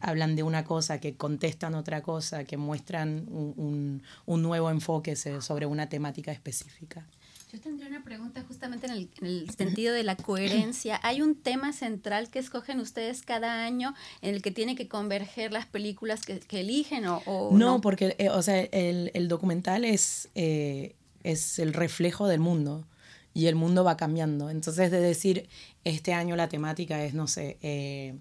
[0.00, 5.66] hablan de una cosa, que contestan otra cosa, que muestran un, un- nuevo enfoque sobre
[5.66, 7.06] una temática específica.
[7.52, 11.00] Yo tendría una pregunta justamente en el, en el sentido de la coherencia.
[11.02, 15.52] ¿Hay un tema central que escogen ustedes cada año en el que tiene que converger
[15.52, 19.84] las películas que, que eligen o, o No, porque eh, o sea, el, el documental
[19.84, 22.86] es, eh, es el reflejo del mundo
[23.34, 24.48] y el mundo va cambiando.
[24.50, 25.48] Entonces, de decir,
[25.84, 28.14] este año la temática es, no sé, eh,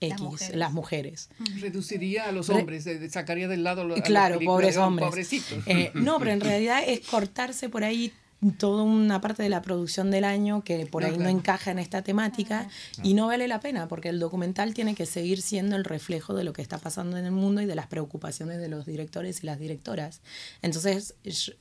[0.00, 0.56] Las X, mujeres.
[0.56, 1.28] las mujeres.
[1.60, 5.08] Reduciría a los Re- hombres, eh, sacaría del lado lo- a las Claro, pobres hombres.
[5.08, 5.58] Pobrecitos.
[5.66, 8.12] Eh, no, pero en realidad es cortarse por ahí
[8.58, 11.30] toda una parte de la producción del año que por No, ahí claro.
[11.32, 12.68] no encaja en esta temática
[13.02, 16.44] y no vale la pena porque el documental tiene que seguir siendo el reflejo de
[16.44, 19.46] lo que está pasando en el mundo y de las preocupaciones de los directores y
[19.46, 20.20] las directoras.
[20.62, 21.14] Entonces,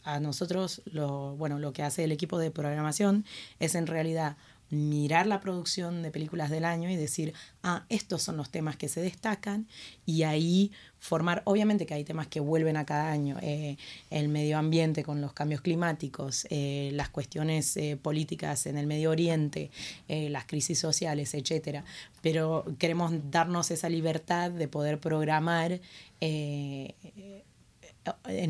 [0.03, 3.25] a nosotros lo, bueno, lo que hace el equipo de programación
[3.59, 4.35] es en realidad
[4.75, 7.33] mirar la producción de películas del año y decir,
[7.63, 9.67] ah, estos son los temas que se destacan
[10.05, 13.77] y ahí formar, obviamente que hay temas que vuelven a cada año, eh,
[14.09, 19.11] el medio ambiente con los cambios climáticos, eh, las cuestiones eh, políticas en el Medio
[19.11, 19.69] Oriente,
[20.07, 21.83] las crisis sociales, etcétera,
[22.21, 25.79] pero queremos darnos esa libertad de poder programar
[26.21, 26.93] en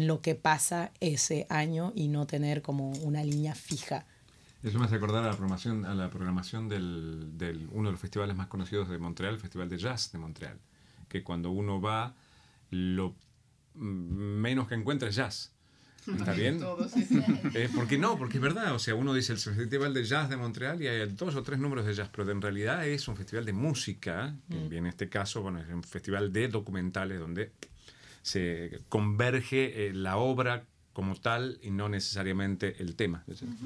[0.07, 4.05] lo que pasa ese año y no tener como una línea fija.
[4.65, 8.01] Eso me hace acordar a la programación, a la programación del, del uno de los
[8.01, 10.58] festivales más conocidos de Montreal, el Festival de Jazz de Montreal.
[11.08, 12.15] Que cuando uno va,
[12.71, 13.15] lo
[13.75, 15.51] mm, menos que encuentra es jazz.
[16.08, 16.60] ¿Está bien?
[17.54, 18.73] Eh, porque no, porque es verdad.
[18.73, 21.60] O sea, uno dice el Festival de Jazz de Montreal y hay dos o tres
[21.60, 24.36] números de jazz, pero en realidad es un festival de música.
[24.49, 27.51] que En este caso, bueno, es un festival de documentales donde
[28.23, 33.21] se converge eh, la obra como tal y no necesariamente el tema.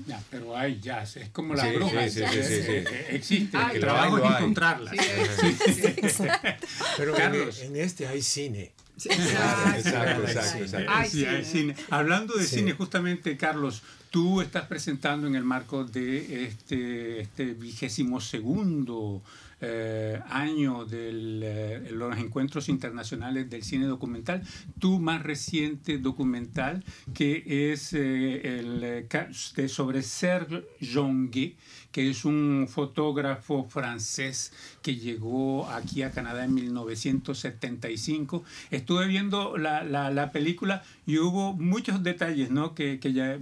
[0.07, 2.09] Ya, pero hay jazz, es como la Sí, bruja.
[2.09, 2.71] sí, sí, sí, sí, sí.
[2.71, 4.91] eh, eh, Existe, Ay, el trabajo es encontrarla.
[6.97, 7.59] Pero en, Carlos.
[7.61, 8.71] en este hay cine.
[8.97, 10.23] Exacto, exacto.
[10.27, 10.91] exacto, exacto.
[10.93, 11.75] Ay, Sí, sí, hay cine.
[11.91, 12.55] Hablando de Sí.
[12.57, 19.21] cine, justamente, Carlos, tú estás presentando en el marco de este, este vigésimo segundo
[19.61, 24.41] eh, año de los encuentros internacionales del cine documental,
[24.79, 29.07] tu más reciente documental, que es eh, el eh,
[29.55, 31.57] de sobre Serge Jongue,
[31.91, 38.43] que es un fotógrafo francés que llegó aquí a Canadá en 1975.
[38.71, 42.75] Estuve viendo la, la- la película y hubo muchos detalles ¿no?
[42.75, 43.39] que, que ya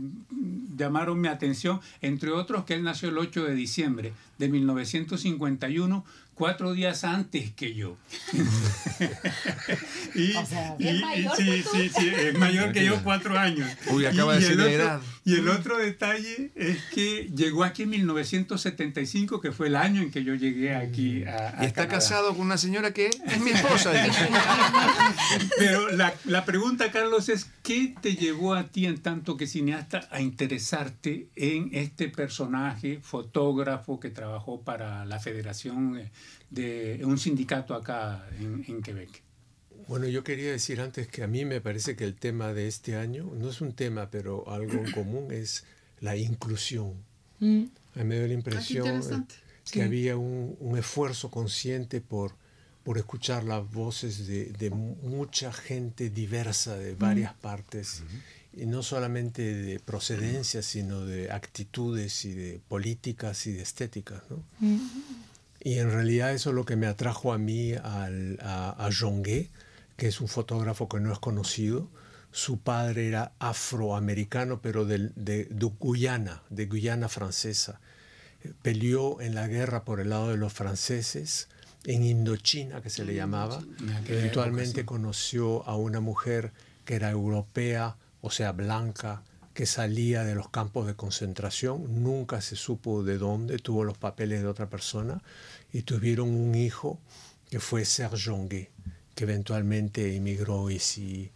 [0.78, 6.06] llamaron mi atención, entre otros que él nació el 8 de diciembre de 1951,
[6.38, 7.98] cuatro días antes que yo.
[10.16, 13.38] y, O sea, y- ¿es y- mayor sí, sí, sí, es mayor que yo cuatro
[13.38, 13.70] años.
[13.92, 15.02] Uy, acaba Y- de decir edad.
[15.26, 20.10] Y el otro detalle es que llegó aquí en 1975, que fue el año en
[20.12, 21.88] que yo llegué aquí a, a Y está Canadá.
[21.88, 23.92] casado con una señora que es mi esposa.
[25.58, 30.08] Pero la, la pregunta, Carlos, es ¿qué te llevó a ti en tanto que cineasta
[30.12, 36.10] a interesarte en este personaje, fotógrafo que trabajó para la Federación eh,
[36.50, 39.22] de un sindicato acá en, en Quebec?
[39.88, 42.96] Bueno, yo quería decir antes que a mí me parece que el tema de este
[42.98, 45.64] año, no es un tema, pero algo en común, es
[46.02, 46.94] la inclusión.
[47.40, 47.64] Mm.
[47.96, 49.36] A mí me dio la impresión eh, interesante.
[49.72, 52.34] que había un, un esfuerzo consciente por,
[52.84, 58.04] por escuchar las voces de, de mu- mucha gente diversa de varias partes
[58.54, 64.24] y no solamente de procedencia, sino de actitudes y de políticas y de estéticas.
[64.30, 64.44] ¿no?
[65.60, 69.50] Y en realidad eso es lo que me atrajo a mí al, a, a Jongué,
[69.96, 71.90] que es un fotógrafo que no es conocido.
[72.32, 77.80] Su padre era afroamericano, pero de, de, de Guyana, de Guyana francesa.
[78.62, 81.48] Peleó en la guerra por el lado de los franceses,
[81.86, 83.64] en Indochina, que se le llamaba.
[84.08, 86.52] Eventualmente conoció a una mujer
[86.86, 89.24] que era europea, o sea, blanca,
[89.58, 94.44] que salía de los campos de concentración, nunca se supo de dónde, tuvo los papeles
[94.44, 95.20] de otra persona
[95.74, 97.00] y tuvieron un hijo
[97.50, 98.70] que fue Serge Jonguet,
[99.16, 101.32] que eventualmente emigró y sí,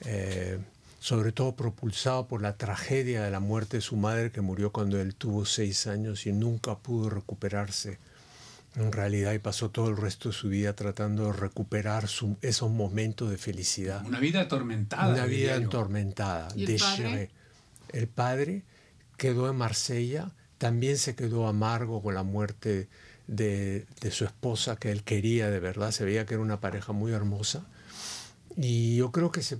[0.00, 0.58] eh,
[0.98, 5.00] sobre todo propulsado por la tragedia de la muerte de su madre que murió cuando
[5.00, 8.00] él tuvo seis años y nunca pudo recuperarse
[8.74, 12.72] en realidad y pasó todo el resto de su vida tratando de recuperar su, esos
[12.72, 14.04] momentos de felicidad.
[14.04, 15.12] Una vida atormentada.
[15.12, 16.48] Una vida atormentada.
[16.56, 16.66] ¿Y
[17.92, 18.64] el padre?
[19.16, 22.88] quedó en Marsella, también se quedó amargo con la muerte
[23.28, 26.92] de, de, su esposa que él quería de verdad, se veía que era una pareja
[26.92, 27.64] muy hermosa.
[28.56, 29.58] Y yo creo que se,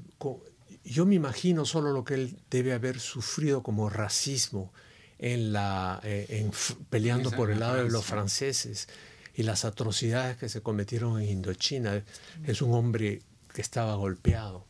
[0.84, 4.72] yo me imagino solo lo que él debe haber sufrido como racismo
[5.18, 6.50] en la, eh, en,
[6.90, 8.88] peleando por el lado de los franceses
[9.34, 12.02] y las atrocidades que se cometieron en Indochina.
[12.44, 13.22] Es un hombre
[13.54, 14.66] que estaba golpeado,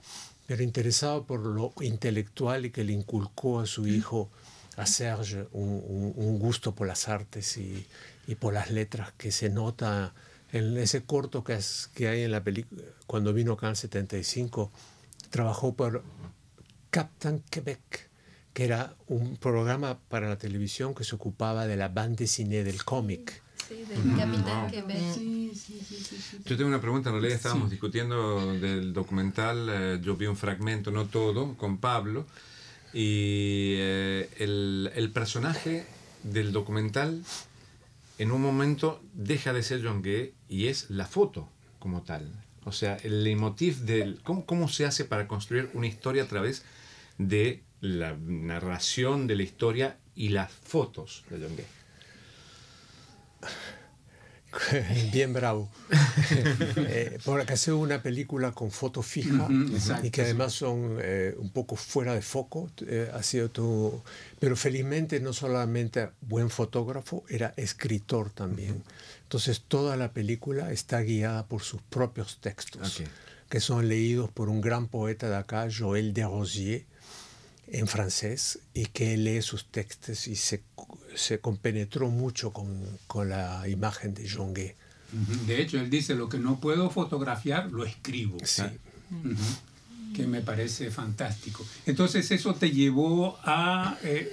[0.52, 4.30] pero interesado por lo intelectual y que le inculcó a su hijo,
[4.76, 7.86] a Serge, un, un, gusto por las artes y,
[8.26, 10.12] y, por las letras que se nota
[10.52, 12.82] en ese corto que, es, que hay en la película.
[13.06, 14.70] Cuando vino acá en el 75,
[15.30, 16.04] trabajó por
[16.90, 18.10] Captain Quebec
[18.52, 22.84] que era un programa para la televisión que se ocupaba de la bande cine del
[22.84, 23.41] cómic.
[23.72, 25.14] Sí, del Capitán Quebec.
[25.14, 26.38] Sí, sí, sí, sí, sí.
[26.44, 30.90] Yo tengo una pregunta, en realidad estábamos discutiendo del documental, eh, yo vi un fragmento,
[30.90, 32.26] no todo, con Pablo,
[32.92, 35.87] y eh, el, el, personaje
[36.22, 37.22] del documental
[38.18, 42.30] en un momento deja de ser John Gay y es la foto como tal.
[42.64, 44.20] O sea, el leitmotiv del...
[44.22, 46.64] ¿cómo, ¿Cómo se hace para construir una historia a través
[47.18, 51.66] de la narración de la historia y las fotos de John Gay.
[55.12, 55.70] Bien bravo.
[56.76, 61.34] eh, porque hacer una película con foto fija Ujú, exacto, y que además son eh,
[61.38, 64.02] un poco fuera de foco, eh, ha sido todo.
[64.38, 68.82] Pero felizmente no solamente buen fotógrafo, era escritor también.
[69.22, 73.08] Entonces toda la película está guiada por sus propios textos, Ok.
[73.48, 76.84] que son leídos por un gran poeta de acá, Joël Desrosiers,
[77.68, 80.62] en francés y que lee sus textos y se,
[81.14, 82.68] se compenetró mucho con,
[83.07, 84.25] con la imagen de.
[84.25, 85.46] Ujú.
[85.46, 88.38] De hecho, él dice, lo que no puedo fotografiar, lo escribo.
[88.44, 88.62] Sí.
[90.14, 91.66] Que me parece fantástico.
[91.87, 93.96] Entonces eso te llevó a...
[94.03, 94.29] eh,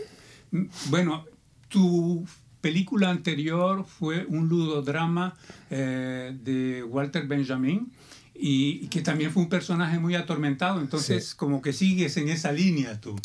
[0.90, 1.26] bueno,
[1.70, 2.26] tu
[2.62, 5.38] película anterior fue un ludodrama
[5.70, 7.92] eh, de Walter Benjamin
[8.36, 10.82] y, y que también fue un personaje muy atormentado.
[10.82, 11.36] Entonces Sí.
[11.38, 13.16] como que sigues en esa línea tú.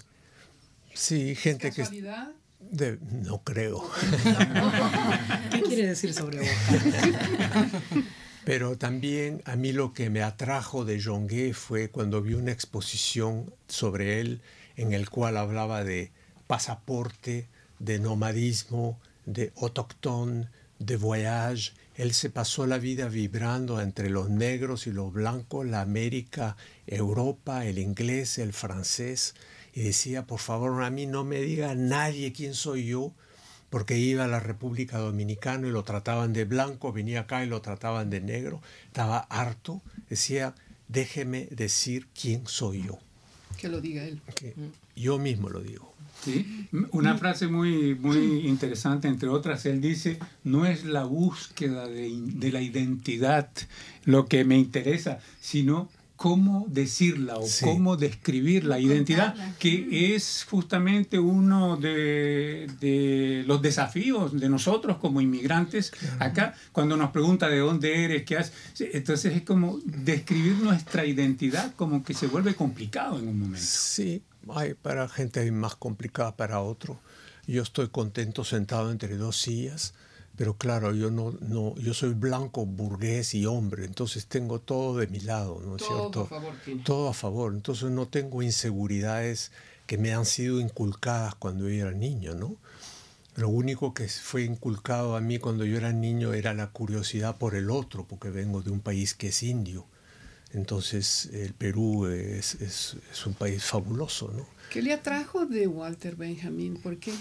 [0.92, 1.84] Sí, gente que...
[2.72, 3.82] No creo.
[5.50, 6.48] ¿Qué quiere decir sobre vos?
[8.44, 13.54] Pero también a mí lo que me atrajo de Jonguet fue cuando vi una exposición
[13.68, 14.42] sobre él
[14.76, 16.12] en el cual hablaba de
[16.46, 17.48] pasaporte,
[17.78, 20.48] de nomadismo, de autochtone,
[20.78, 21.72] de voyage.
[21.96, 27.64] Él se pasó la vida vibrando entre los negros y los blancos, la América, Europa,
[27.64, 29.34] el inglés, el francés,
[29.74, 33.12] y decía, por favor, a mí no me diga nadie quién soy yo,
[33.70, 37.60] porque iba a la República Dominicana y lo trataban de blanco, venía acá y lo
[37.60, 40.54] trataban de negro, estaba harto, decía,
[40.88, 42.98] déjeme decir quién soy yo,
[43.58, 44.20] Que lo diga él.
[44.36, 44.54] que
[44.94, 45.92] yo mismo lo digo.
[46.24, 46.68] ¿sí?
[46.92, 52.52] Una frase muy, muy interesante, entre otras, él dice, no es la búsqueda de, de
[52.52, 53.50] la identidad
[54.04, 57.64] lo que me interesa, sino cómo decirla o Sí.
[57.64, 59.56] cómo describir la identidad, Contarla.
[59.58, 67.10] que es justamente uno de, de los desafíos de nosotros como inmigrantes acá, cuando nos
[67.10, 68.52] pregunta de dónde eres, qué haces.
[68.92, 73.66] Entonces es como describir nuestra identidad como que se vuelve complicado en un momento.
[73.66, 74.22] Sí,
[74.54, 77.00] hay para gente más complicada para otro.
[77.46, 79.94] Yo estoy contento sentado entre dos sillas,
[80.36, 85.06] pero claro, yo no, no, yo soy blanco, burgués y hombre, entonces tengo todo de
[85.06, 86.20] mi lado, ¿no es Todo cierto?
[86.22, 86.82] a favor tiene.
[86.82, 89.52] Todo a favor, entonces no tengo inseguridades
[89.86, 92.56] que me han sido inculcadas cuando yo era niño, ¿no?
[93.36, 97.54] Lo único que fue inculcado a mí cuando yo era niño era la curiosidad por
[97.56, 99.86] el otro, porque vengo de un país que es indio.
[100.52, 104.46] Entonces el Perú es, es, es un país fabuloso, ¿no?
[104.70, 106.76] ¿Qué le atrajo de Walter Benjamin?
[106.76, 107.12] ¿Por qué?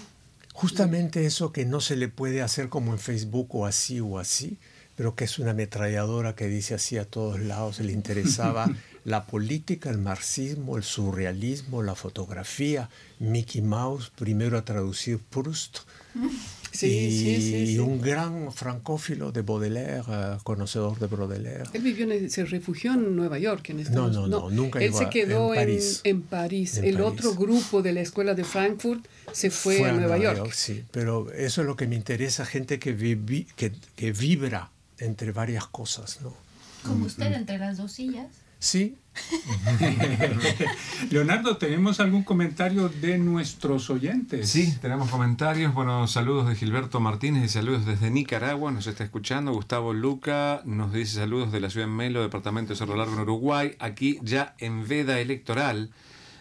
[0.54, 4.56] Justamente eso que no se le puede hacer como en Facebook o así o así,
[4.96, 8.70] pero que es una ametralladora que dice así a todos lados, le interesaba
[9.04, 12.88] la política, el marxismo, el surrealismo, la fotografía,
[13.18, 15.78] Mickey Mouse, primero a traducir Proust,
[16.76, 17.78] Sí, y, sí, sí, sí.
[17.78, 21.62] un gran francófilo de Baudelaire, eh, conocedor de Baudelaire.
[21.72, 23.70] Él vivió en- se refugió en Nueva York.
[23.70, 26.00] En No, Estados no, no, nunca Él llegó se quedó en en, París.
[26.02, 26.76] en París.
[26.78, 27.00] El París.
[27.00, 30.50] otro grupo de la escuela de Frankfurt se fue, a, Nueva York.
[30.52, 35.30] Sí, pero eso es lo que me interesa, gente que, vivi- que, que vibra entre
[35.30, 36.34] varias cosas, ¿no?
[36.82, 38.26] Como usted entre las dos sillas.
[38.58, 38.96] Sí,
[41.10, 44.48] Leonardo, ¿tenemos algún comentario de nuestros oyentes?
[44.48, 45.74] Sí, tenemos comentarios.
[45.74, 48.72] Bueno, saludos de Gilberto Martínez y saludos desde Nicaragua.
[48.72, 49.52] Nos está escuchando.
[49.52, 53.20] Gustavo Luca nos dice saludos de la ciudad de Melo, departamento de Cerro Largo, en
[53.20, 53.76] Uruguay.
[53.78, 55.90] Aquí ya en veda electoral.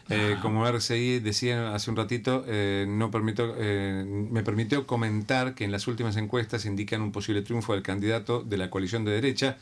[0.09, 5.63] Eh, como RCI decía hace un ratito, eh, no permito, eh, me permitió comentar que
[5.63, 9.57] en las últimas encuestas indican un posible triunfo del candidato de la coalición de derecha,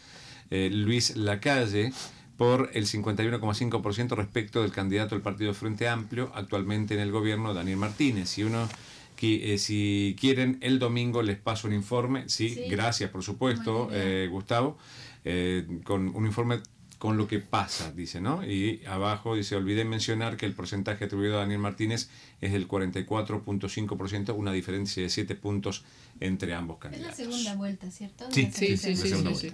[0.50, 1.94] Luis Lacalle,
[2.42, 7.78] por el 51,5% respecto del candidato del Partido Frente Amplio, actualmente en el gobierno, Daniel
[7.78, 8.30] Martínez.
[8.30, 8.68] Si uno
[9.16, 12.28] qui- eh, si quieren, el domingo les paso un informe.
[12.30, 12.64] Sí, Sí.
[12.68, 14.80] gracias, por supuesto, eh, Gustavo,
[15.24, 16.62] eh, con un informe
[16.98, 18.44] con lo que pasa, dice, ¿no?
[18.44, 22.10] Y abajo dice, olvidé mencionar que el porcentaje atribuido a Daniel Martínez
[22.42, 25.84] es del 44.5%, una diferencia de 7 puntos
[26.20, 27.18] entre ambos Es la candidatos.
[27.18, 28.26] segunda vuelta, ¿cierto?
[28.32, 29.52] Sí, Sí, sí.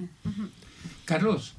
[1.03, 1.55] Carlos,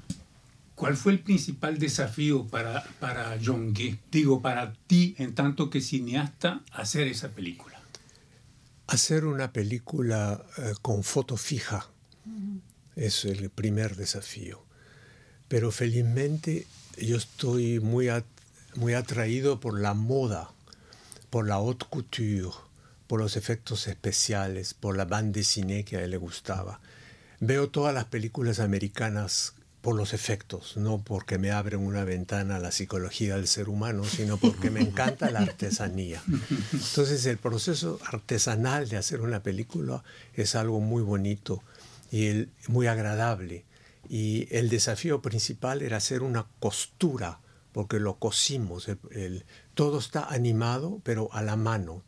[0.79, 3.99] ¿cuál fue el principal desafío para, para John Gay?
[4.11, 7.77] Digo, para ti, en tanto que cineasta, hacer esa película.
[8.87, 11.87] hacer una película eh, con foto fija
[12.97, 14.65] es el primer desafío.
[15.49, 18.25] Pero felizmente yo estoy muy, at-
[18.77, 20.51] muy atraído por la moda,
[21.31, 22.51] por la haute couture,
[23.07, 26.81] por los efectos especiales, por la bande dessinée que a él le gustaba.
[27.41, 32.59] Veo todas las películas americanas por los efectos, no porque me abren una ventana a
[32.59, 36.23] la psicología del ser humano, sino porque me encanta la artesanía.
[36.73, 40.03] Entonces el proceso artesanal de hacer una película
[40.35, 41.63] es algo muy bonito
[42.11, 43.65] y muy agradable.
[44.09, 47.41] Y el desafío principal era hacer una costura,
[47.73, 48.89] porque lo cosimos.
[49.75, 52.03] todo está animado, pero a la mano.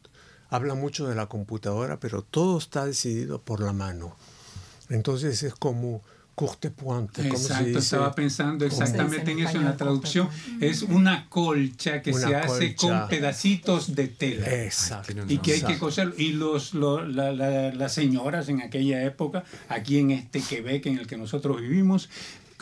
[0.48, 4.16] Habla mucho de la computadora, pero todo está decidido por la mano.
[4.88, 6.02] Entonces es como
[6.40, 7.28] courte pointe.
[7.28, 7.78] ¿cómo se Exacto, dice?
[7.80, 10.26] estaba pensando exactamente en eso en la traducción.
[10.60, 14.46] Es una colcha que Una se hace con pedacitos de tela.
[14.64, 15.12] Exacto.
[15.28, 16.14] Y que hay que coser.
[16.16, 20.96] Y los, lo- la- la- las señoras en aquella época, aquí en este Quebec en
[20.98, 22.08] el que nosotros vivimos,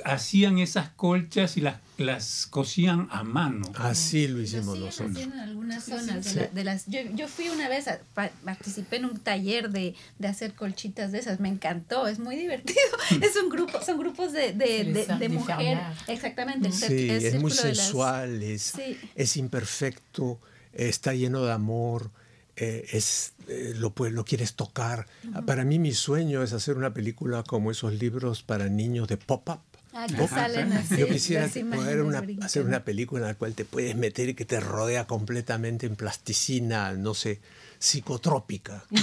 [0.05, 3.71] hacían esas colchas y las, las cosían a mano.
[3.77, 5.17] Así lo hicimos nosotros.
[5.17, 6.35] en algunas Sí, zonas sí.
[6.35, 9.71] de, la- de las yo, yo fui una vez a- pa- participé en un taller
[9.71, 12.79] de, de hacer colchitas de esas me encantó es muy divertido
[13.23, 17.61] es un grupo son grupos de, de, mujer exactamente el Sí, el es muy las-
[17.61, 18.97] sensual, es, Sí.
[19.15, 20.39] es imperfecto,
[20.73, 22.11] está lleno de amor,
[22.57, 25.07] eh, es, eh, lo, puedes- lo quieres tocar.
[25.47, 29.61] Para mí mi sueño es hacer una película como esos libros para niños de pop-up.
[30.05, 33.97] Aquí salen así Yo quisiera poder una- hacer una película en la cual te puedes
[33.97, 37.41] meter y que te rodea completamente en plasticina, no sé,
[37.79, 38.85] psicotrópica.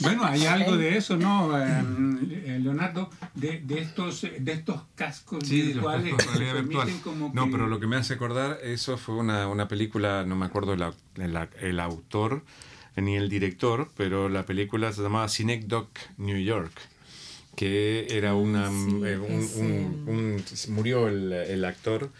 [0.00, 3.10] Bueno, hay algo de eso, ¿no, Eh, Leonardo?
[3.34, 6.88] De, de estos, de estos cascos Sí, los virtuales cascos de virtual.
[7.02, 10.36] como No, que- pero lo que me hace acordar, eso fue una, una película, no
[10.36, 12.44] me acuerdo el, au- el autor
[12.96, 16.72] ni el director, pero la película se llamaba Synecdoche New York,
[17.58, 18.68] que era una...
[18.68, 20.44] sí, eh, un- un- un-
[20.74, 22.10] murió el, el actor,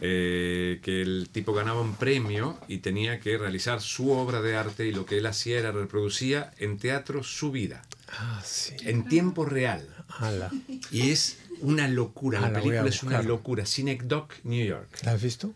[0.00, 4.86] eh, que el tipo ganaba un premio y tenía que realizar su obra de arte
[4.86, 8.74] y lo que él hacía era reproducía en teatro su vida, Ah, sí.
[8.84, 9.86] en tiempo real.
[10.18, 10.50] Ala.
[10.90, 13.66] Y es una locura, Ah, la película es una locura.
[13.66, 14.88] Synecdoche, New York.
[15.04, 15.52] ¿La has visto?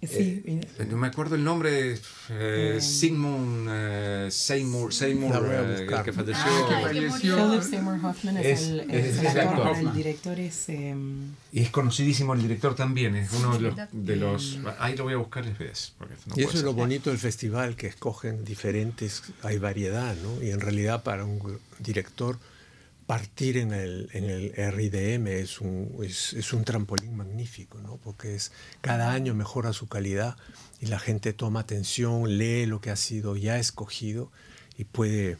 [0.00, 1.98] Sí, Eh, No me acuerdo el nombre,
[2.30, 6.04] eh, Sigmund eh, Seymour, Seymour eh, buscar.
[6.04, 6.44] que falleció.
[6.46, 7.36] Ah, que que falleció.
[7.50, 9.76] Philip Seymour Hoffman es, Es- el, es- es el el actor, actor.
[9.88, 10.68] el director es...
[10.68, 13.74] em, Y es conocidísimo el director también, es uno de los...
[13.90, 15.94] De los ahí lo voy a buscar les ves.
[15.98, 20.14] porque no y puede eso es lo bonito del festival, que escogen diferentes, hay variedad,
[20.22, 20.40] ¿no?
[20.42, 22.38] Y en realidad para un director
[23.08, 27.96] partir en el, en el RIDM es un, es, un trampolín magnífico, ¿no?
[27.96, 30.36] Porque es, cada año mejora su calidad
[30.78, 34.30] y la gente toma atención, lee lo que ha sido ya escogido
[34.76, 35.38] y puede,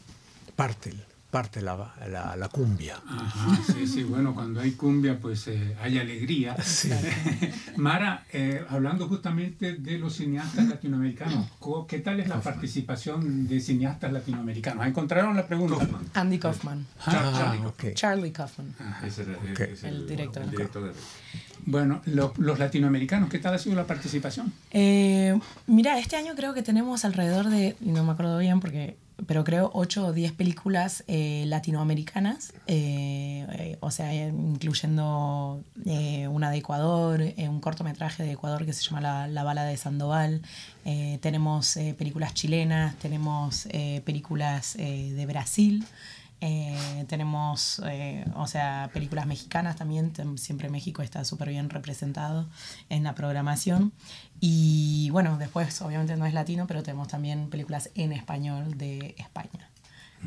[0.55, 0.93] parte,
[1.29, 2.97] parte la, la, la cumbia.
[3.07, 6.55] Ajá, sí, sí, bueno, cuando hay cumbia, pues eh, hay alegría.
[6.61, 6.89] Sí.
[7.77, 11.47] Mara, eh, hablando justamente de los cineastas latinoamericanos,
[11.87, 14.85] ¿qué tal es la participación de cineastas latinoamericanos?
[14.87, 15.87] ¿Encontraron la pregunta?
[16.15, 16.85] Andy Kaufman.
[17.05, 17.93] Ah, ok.
[17.93, 18.73] Charlie Kaufman.
[19.05, 19.59] Ese era- Ok.
[19.61, 20.43] es El director.
[20.43, 20.93] el director de-
[21.65, 24.51] Bueno, lo- los latinoamericanos, ¿qué tal ha sido la participación?
[24.71, 28.97] Eh, mira, este año creo que tenemos alrededor de, y no me acuerdo bien porque,
[29.27, 35.63] pero creo 8 o 10 películas eh, latinoamericanas, eh, eh, o sea, incluyendo
[36.29, 40.41] una de Ecuador, un cortometraje de Ecuador que se llama La, La Bala de Sandoval,
[41.21, 43.67] tenemos películas chilenas, tenemos
[44.03, 45.85] películas de Brasil.
[47.07, 47.81] Tenemos,
[48.35, 52.47] o sea, películas mexicanas también, siempre México está súper bien representado
[52.89, 53.91] en la programación.
[54.41, 59.69] Y bueno, después obviamente no es latino, pero tenemos también películas en español de España.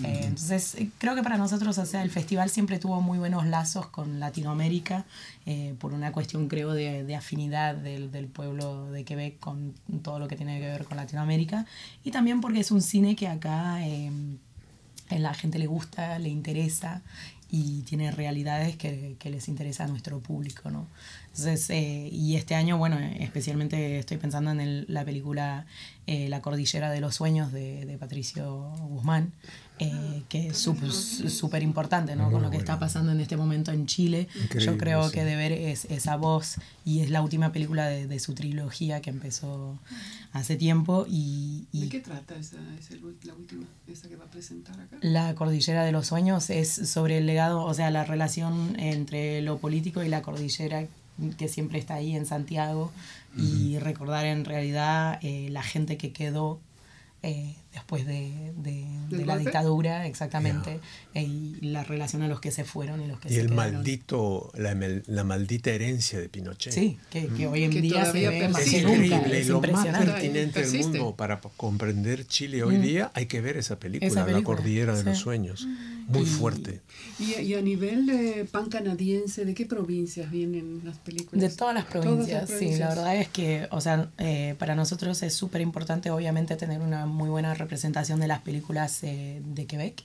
[0.02, 3.46] Eh, entonces, eh, creo que para nosotros, o sea, el festival siempre tuvo muy buenos
[3.46, 5.04] lazos con Latinoamérica,
[5.44, 10.18] eh, por una cuestión, creo, de, de afinidad del, del pueblo de Quebec con todo
[10.18, 11.66] lo que tiene que ver con Latinoamérica.
[12.04, 14.10] Y también porque es un cine que acá eh,
[15.10, 17.02] a la gente le gusta, le interesa
[17.50, 20.86] y tiene realidades que, que les interesa a nuestro público, ¿no?
[21.34, 25.64] Entonces, eh, y este año, bueno, especialmente estoy pensando en el- la película
[26.06, 29.32] eh, La Cordillera de los Sueños de, de Patricio Guzmán,
[29.78, 32.30] eh, que es súper importante, ¿no?
[32.30, 34.28] Con lo que está pasando en este momento en Chile.
[34.34, 35.14] Yo Increíble, creo sí.
[35.14, 39.00] que de ver es, esa voz y es la última película de, de su trilogía
[39.00, 39.78] que empezó
[40.32, 44.30] hace tiempo y, y ¿De qué trata esa, esa la última, esa que va a
[44.30, 44.96] presentar acá?
[45.00, 49.58] La cordillera de los sueños es sobre el legado, o sea, la relación entre lo
[49.58, 50.84] político y la cordillera
[51.38, 52.90] que siempre está ahí en Santiago
[53.36, 56.60] y recordar en realidad eh, la gente que quedó
[57.22, 59.44] eh, después de, de- de ¿Del la golpe?
[59.50, 60.80] dictadura, exactamente,
[61.14, 63.74] y la relación a los que se fueron y los que Y se el quedaron.
[63.74, 64.74] maldito, la,
[65.06, 66.72] la maldita herencia de Pinochet.
[66.72, 69.68] Sí, que, que hoy en Que día se ve más Es increíble, es lo más
[69.70, 70.06] impresionante.
[70.12, 74.42] pertinente del mundo para comprender Chile hoy día, hay que ver esa película, Esa La
[74.42, 75.18] Cordillera de los.
[75.18, 75.66] Sueños.
[76.08, 76.80] Muy fuerte.
[77.18, 81.40] Y, y a nivel de pan canadiense, ¿de qué provincias vienen las películas?
[81.40, 85.32] De todas las provincias, sí, la verdad es que, o sea, eh, para nosotros es
[85.32, 90.02] súper importante obviamente tener una muy buena representación de las películas eh, de Quebec,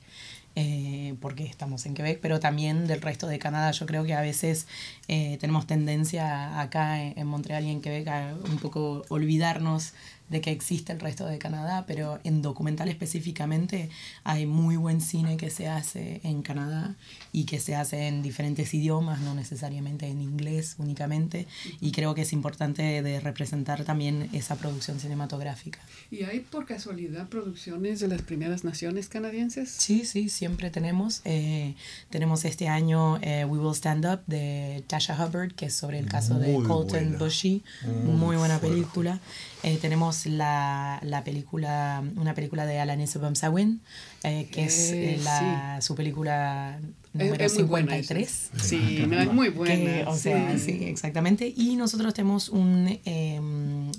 [0.56, 3.72] eh, porque estamos en Quebec, pero también del resto de Canadá.
[3.72, 4.68] Yo creo que a veces
[5.08, 9.94] eh, tenemos tendencia acá en, en Montreal y en Quebec a un poco olvidarnos
[10.30, 13.90] de que existe el resto de Canadá, pero en documental específicamente
[14.24, 16.96] hay muy buen cine que se hace en Canadá
[17.32, 21.48] y que se hace en diferentes idiomas, no necesariamente en inglés únicamente,
[21.80, 25.80] y creo que es importante de representar también esa producción cinematográfica.
[26.12, 29.70] ¿Y hay por casualidad producciones de las primeras naciones canadienses?
[29.70, 31.22] Sí, sí, siempre tenemos.
[31.26, 31.76] Eh,
[32.10, 36.08] tenemos este año eh, We Will Stand Up de Tasha Hubbard, que es sobre el
[36.08, 37.18] caso de Colton buena.
[37.18, 37.64] Bushy.
[38.04, 39.20] Muy, buena película.
[39.64, 43.82] Eh, tenemos la, la película, una película de Alanis Obamsawin,
[44.24, 46.80] eh, que es Eh, eh, la, su película
[47.14, 47.62] Es- número es esa.
[47.64, 48.50] 53.
[48.62, 49.76] Sí, no, es muy buena.
[49.76, 50.84] Que, o sea, sí.
[50.86, 51.52] exactamente.
[51.56, 53.40] Y nosotros tenemos un, eh,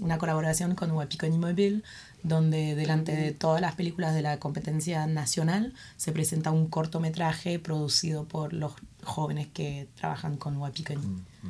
[0.00, 1.82] una colaboración con Wapiconi Mobile,
[2.22, 8.24] donde delante de todas las películas de la competencia nacional se presenta un cortometraje producido
[8.26, 8.72] por los
[9.08, 11.00] jóvenes que trabajan con Wapiconi.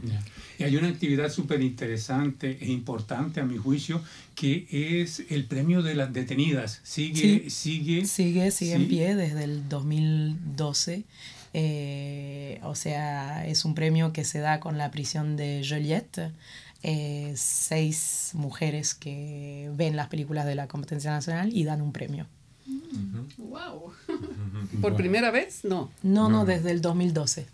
[0.04, 0.22] Ya.
[0.58, 4.02] Y hay una actividad súper interesante e importante a mi juicio,
[4.34, 4.66] que
[5.02, 6.80] es el premio de las detenidas.
[6.84, 7.50] Sigue, Sí.
[7.50, 8.04] sigue.
[8.06, 8.82] Sigue, sigue Sí.
[8.82, 11.04] en pie desde el 2012.
[11.54, 16.32] Eh, o sea, es un premio que se da con la prisión de Joliette.
[16.82, 22.26] Eh, seis mujeres que ven las películas de la competencia nacional y dan un premio.
[23.38, 23.92] ¡Wow!
[24.80, 25.64] ¿Por primera vez?
[25.64, 25.90] No.
[26.02, 27.46] No, no, desde el 2012.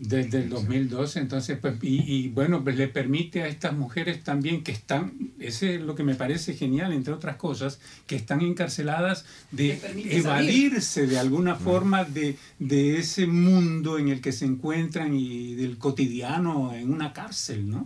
[0.00, 4.62] Desde el 2012, entonces, pues, y, y, bueno, pues le permite a estas mujeres también
[4.62, 9.24] que están, ese es lo que me parece genial, entre otras cosas, que están encarceladas
[9.50, 15.56] de evadirse de alguna forma de, de ese mundo en el que se encuentran y
[15.56, 17.84] del cotidiano en una cárcel, ¿no?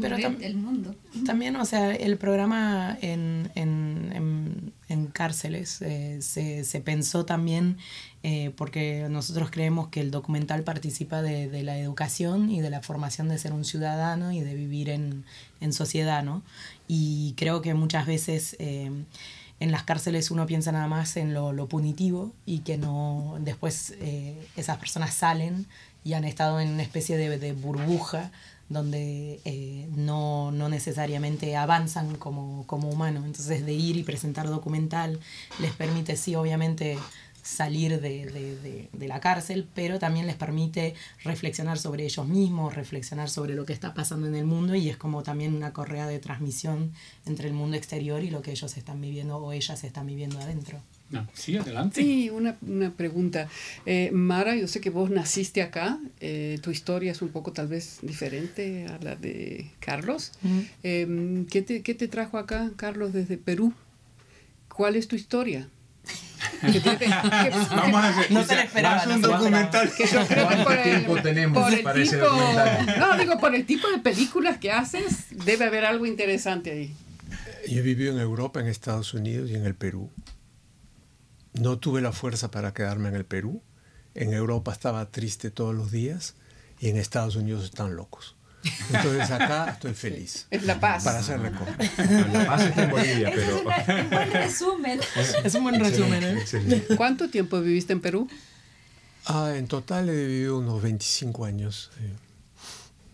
[0.00, 0.96] Pero el mundo.
[1.24, 7.78] También, o sea, el programa en, en, en, en cárceles eh, se, se pensó también
[8.22, 12.82] eh, porque nosotros creemos que el documental participa de, de la educación y de la
[12.82, 15.24] formación de ser un ciudadano y de vivir en,
[15.60, 16.42] en sociedad, ¿no?
[16.88, 18.90] Y creo que muchas veces eh,
[19.60, 23.94] en las cárceles uno piensa nada más en lo, lo punitivo y que no después
[24.00, 25.66] eh, esas personas salen
[26.02, 28.30] y han estado en una especie de, de burbuja
[28.68, 33.24] donde eh, no, no necesariamente avanzan como, como humanos.
[33.24, 35.20] Entonces de ir y presentar documental
[35.60, 36.98] les permite, sí, obviamente
[37.44, 43.28] salir de, de, de, la cárcel, pero también les permite reflexionar sobre ellos mismos, reflexionar
[43.28, 46.18] sobre lo que está pasando en el mundo y es como también una correa de
[46.18, 46.92] transmisión
[47.26, 50.80] entre el mundo exterior y lo que ellos están viviendo o ellas están viviendo adentro.
[51.34, 52.00] sí, adelante.
[52.00, 53.46] Sí, una, una pregunta.
[53.84, 57.68] Eh, Mara, yo sé que vos naciste acá, eh, tu historia es un poco tal
[57.68, 60.32] vez diferente a la de Carlos.
[60.82, 63.74] Em, ¿qué, te, ¿Qué te trajo acá, Carlos, desde Perú?
[64.74, 65.68] ¿Cuál es tu historia?
[66.62, 69.92] Vamos a hacer no se esperaba, un documental.
[69.94, 72.98] Que yo creo que por el, tiempo tenemos por el para ese tipo, documental?
[72.98, 76.96] No, digo, por el tipo de películas que haces, debe haber algo interesante ahí.
[77.68, 80.10] Yo he vivido en Europa, en Estados Unidos y en el Perú.
[81.54, 83.62] No tuve la fuerza para quedarme en el Perú.
[84.14, 86.34] En Europa estaba triste todos los días
[86.80, 88.36] y en Estados Unidos están locos.
[88.92, 90.46] Entonces acá estoy feliz.
[90.50, 91.04] Es La Paz.
[91.04, 91.90] Para hacer recorte.
[92.32, 93.56] La paz está en Bolivia, pero...
[93.56, 95.00] es una- un buen resumen.
[95.44, 96.32] Es un buen resumen, ¿eh?
[96.40, 96.96] Excelente.
[96.96, 98.28] ¿Cuánto tiempo viviste en Perú?
[99.26, 101.90] Ah, en total he vivido unos 25 años,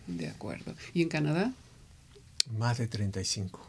[0.07, 0.73] De acuerdo.
[0.93, 1.51] ¿Y en Canadá?
[2.57, 3.65] más de 35.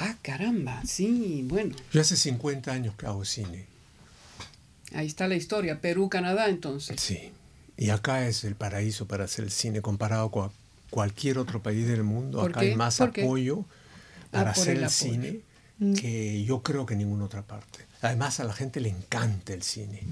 [0.00, 1.74] Ah, caramba, sí, bueno.
[1.92, 3.66] Yo hace 50 años que hago cine.
[4.94, 5.80] Ahí está la historia.
[5.80, 7.00] Perú, Canadá, entonces.
[7.00, 7.30] Sí.
[7.76, 10.50] Y acá es el paraíso para hacer el cine comparado con
[10.90, 12.40] cualquier otro país del mundo.
[12.40, 12.70] ¿Por Acá qué?
[12.70, 13.64] hay más apoyo
[14.30, 15.40] Ah, para por hacer el el, cine
[15.98, 17.86] que yo creo que en ninguna otra parte.
[18.02, 20.02] Además a la gente le encanta el cine.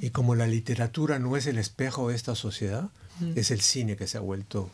[0.00, 2.90] Y como la literatura no es el espejo de esta sociedad,
[3.34, 4.70] es el cine que se ha vuelto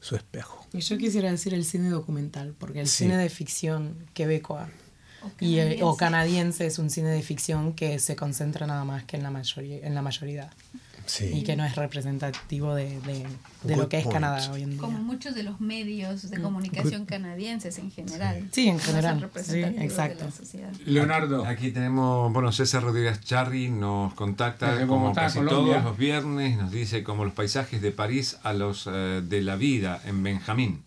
[0.00, 0.64] su espejo.
[0.72, 3.04] Y yo quisiera decir el cine documental, porque el Sí.
[3.04, 4.68] cine de ficción quebecoa
[5.24, 5.98] O y, eh, o canadiense.
[5.98, 9.84] canadiense es un cine de ficción que se concentra nada más que en la mayoría,
[9.84, 10.50] en la mayoría
[11.08, 11.30] Sí.
[11.34, 14.14] y que no es representativo de, de- lo que es point.
[14.14, 14.80] Canadá hoy en día.
[14.80, 18.48] Como muchos de los medios de comunicación canadienses en general.
[18.52, 20.26] Sí, en general, representativos sí, de exacto.
[20.84, 21.44] Leonardo.
[21.44, 25.74] Aquí tenemos, bueno, César Rodríguez Charri nos contacta Desde como Bogotá, casi Colombia.
[25.74, 29.56] todos los viernes, nos dice como los paisajes de París a los eh, de la
[29.56, 30.82] vida en Benjamín.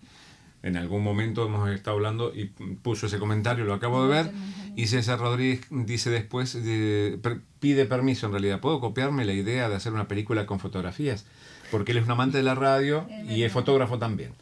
[0.64, 2.46] En algún momento hemos estado hablando y
[2.84, 4.32] puso ese comentario, lo acabo de ver.
[4.76, 7.20] Y César Rodríguez dice después, de-
[7.60, 11.26] pide permiso en realidad, ¿puedo copiarme la idea de hacer una película con fotografías?
[11.72, 14.34] Porque él es un amante de la radio y es fotógrafo también.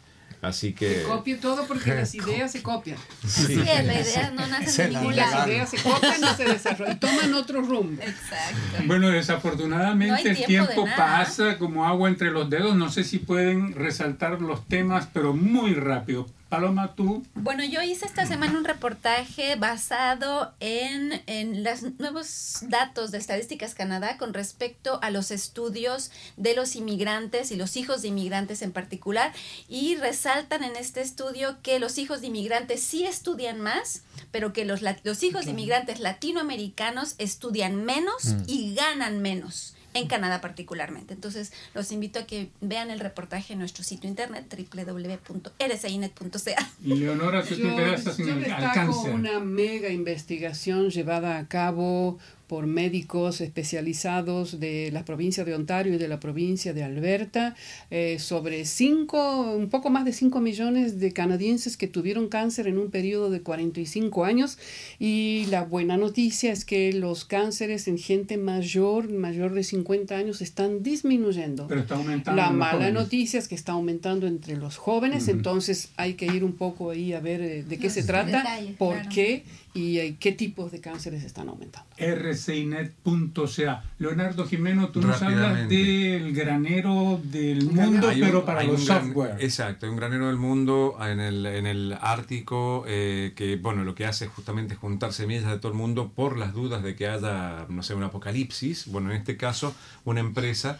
[0.42, 1.04] Así que...
[1.04, 2.98] Copie todo porque las ideas se copian.
[3.26, 5.48] Así es, la idea no nace Esa de ningún Las lado.
[5.50, 6.96] ideas se copian y se desarrollan.
[6.96, 8.02] Y toman otro rumbo.
[8.02, 8.84] Exacto.
[8.86, 12.76] Bueno, No desafortunadamente hay el tiempo de pasa como agua entre los dedos.
[12.76, 16.26] No sé si pueden resaltar los temas, pero muy rápido.
[16.50, 17.24] Paloma, tú.
[17.36, 23.76] Bueno, yo hice esta semana un reportaje basado en, en los nuevos datos de Estadísticas
[23.76, 28.72] Canadá con respecto a los estudios de los inmigrantes y los hijos de inmigrantes en
[28.72, 29.32] particular.
[29.68, 34.66] Y resaltan en este estudio que los hijos de inmigrantes sí estudian más, pero que
[34.66, 39.76] los, los hijos de inmigrantes latinoamericanos estudian menos y ganan menos.
[40.00, 41.14] En Canadá particularmente.
[41.14, 46.70] Entonces, los invito a que vean el reportaje en nuestro sitio internet www.rsinet.ca.
[46.84, 49.14] Y Leonora, tú te Yo, interesas en yo el al destaco cáncer.
[49.14, 52.18] una mega investigación llevada a cabo
[52.50, 57.56] por médicos especializados de la provincia de Ontario y de la provincia de Alberta
[57.92, 62.80] eh, sobre cinco, un poco más de 5 millones de canadienses que tuvieron cáncer en
[62.80, 64.58] un periodo de 45 años
[64.98, 70.42] y la buena noticia es que los cánceres en gente mayor, mayor de 50 años
[70.42, 71.68] están disminuyendo.
[71.68, 72.42] Pero está aumentando.
[72.42, 72.94] La mala jóvenes.
[72.96, 77.14] noticia es que está aumentando entre los jóvenes, entonces hay que ir un poco ahí
[77.14, 79.10] a ver eh, de qué Los se trata, detalles, por claro.
[79.14, 79.44] qué
[79.74, 81.88] y eh, qué tipos de cánceres están aumentando.
[81.98, 83.84] rcinet.ca.
[84.00, 89.36] Leonardo Jimeno, tú nos hablas del granero del mundo, un- pero para los gran- software.
[89.40, 93.96] exacto, hay un granero del mundo en el, en el Ártico eh, que, bueno, lo
[93.96, 97.08] que hace es justamente juntar semillas de todo el mundo por las dudas de que
[97.08, 98.88] haya, no sé, un apocalipsis.
[98.88, 100.80] Bueno, en este caso, una empresa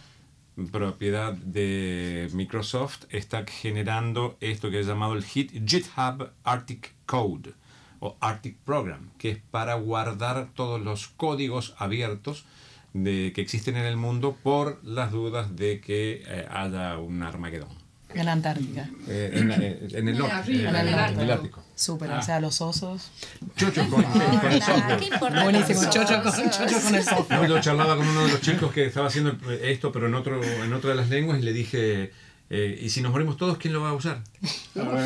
[0.72, 7.52] propiedad de Microsoft está generando esto que es llamado el Git- GitHub Arctic Code
[8.00, 12.44] o Arctic Program, que es para guardar todos los códigos abiertos
[12.92, 17.68] de, que existen en el mundo por las dudas de que eh, haya un Armagedón.
[18.12, 18.88] En la Antártica.
[19.06, 20.88] Eh, en, la- eh, en el norte, en en el
[21.20, 21.62] el Ártico.
[21.76, 22.18] Súper, Ah.
[22.18, 23.10] o sea, los osos.
[23.56, 25.42] Chocho con, con el software.
[25.44, 27.40] Buenísimo, chocho con, chocho con el software.
[27.42, 30.42] No, yo charlaba con uno de los chicos que estaba haciendo esto, pero en otro
[30.42, 32.10] en otra de las lenguas, y le dije,
[32.50, 34.22] eh, ¿y si nos morimos todos, quién lo va a usar?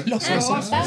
[0.07, 0.85] Los Ah.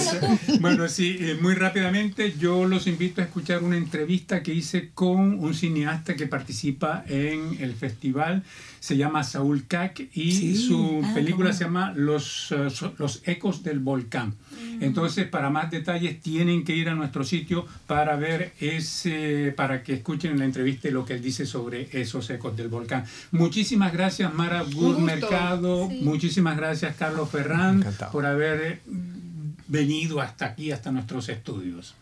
[0.60, 5.40] Bueno, sí, eh, muy rápidamente yo los invito a escuchar una entrevista que hice con
[5.40, 8.44] un cineasta que participa en el festival.
[8.80, 10.56] Se llama Saúl Cac y Sí.
[10.56, 11.56] su Ah, película no.
[11.56, 14.34] se llama Los, eh, Los Ecos del Volcán.
[14.82, 19.94] Entonces, para más detalles, tienen que ir a nuestro sitio para ver ese, para que
[19.94, 23.06] escuchen en la entrevista lo que él dice sobre esos ecos del volcán.
[23.32, 25.90] Muchísimas gracias, Mara Gur Mercado.
[26.02, 28.82] Muchísimas gracias, Carlos Ferrán, por haber
[29.68, 31.96] venido hasta aquí, hasta nuestros estudios.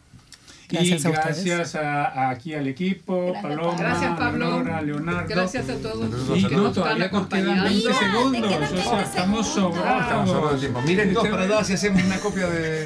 [0.70, 4.63] Gracias y gracias a, aquí al equipo, Paloma, gracias, Pablo.
[4.84, 5.28] Leonardo.
[5.28, 6.38] Gracias a todos.
[6.38, 8.72] Y no, todavía nos quedan 20 segundos.
[8.72, 10.63] O sea, estamos sobrados.
[10.86, 12.86] Miren, dos para dos y hacemos una copia de.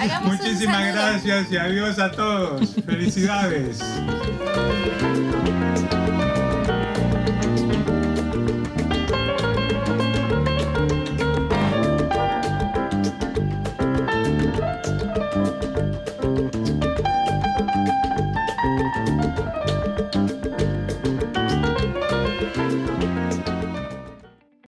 [0.00, 2.74] Ah, Muchísimas gracias y adiós a todos.
[2.86, 3.80] Felicidades.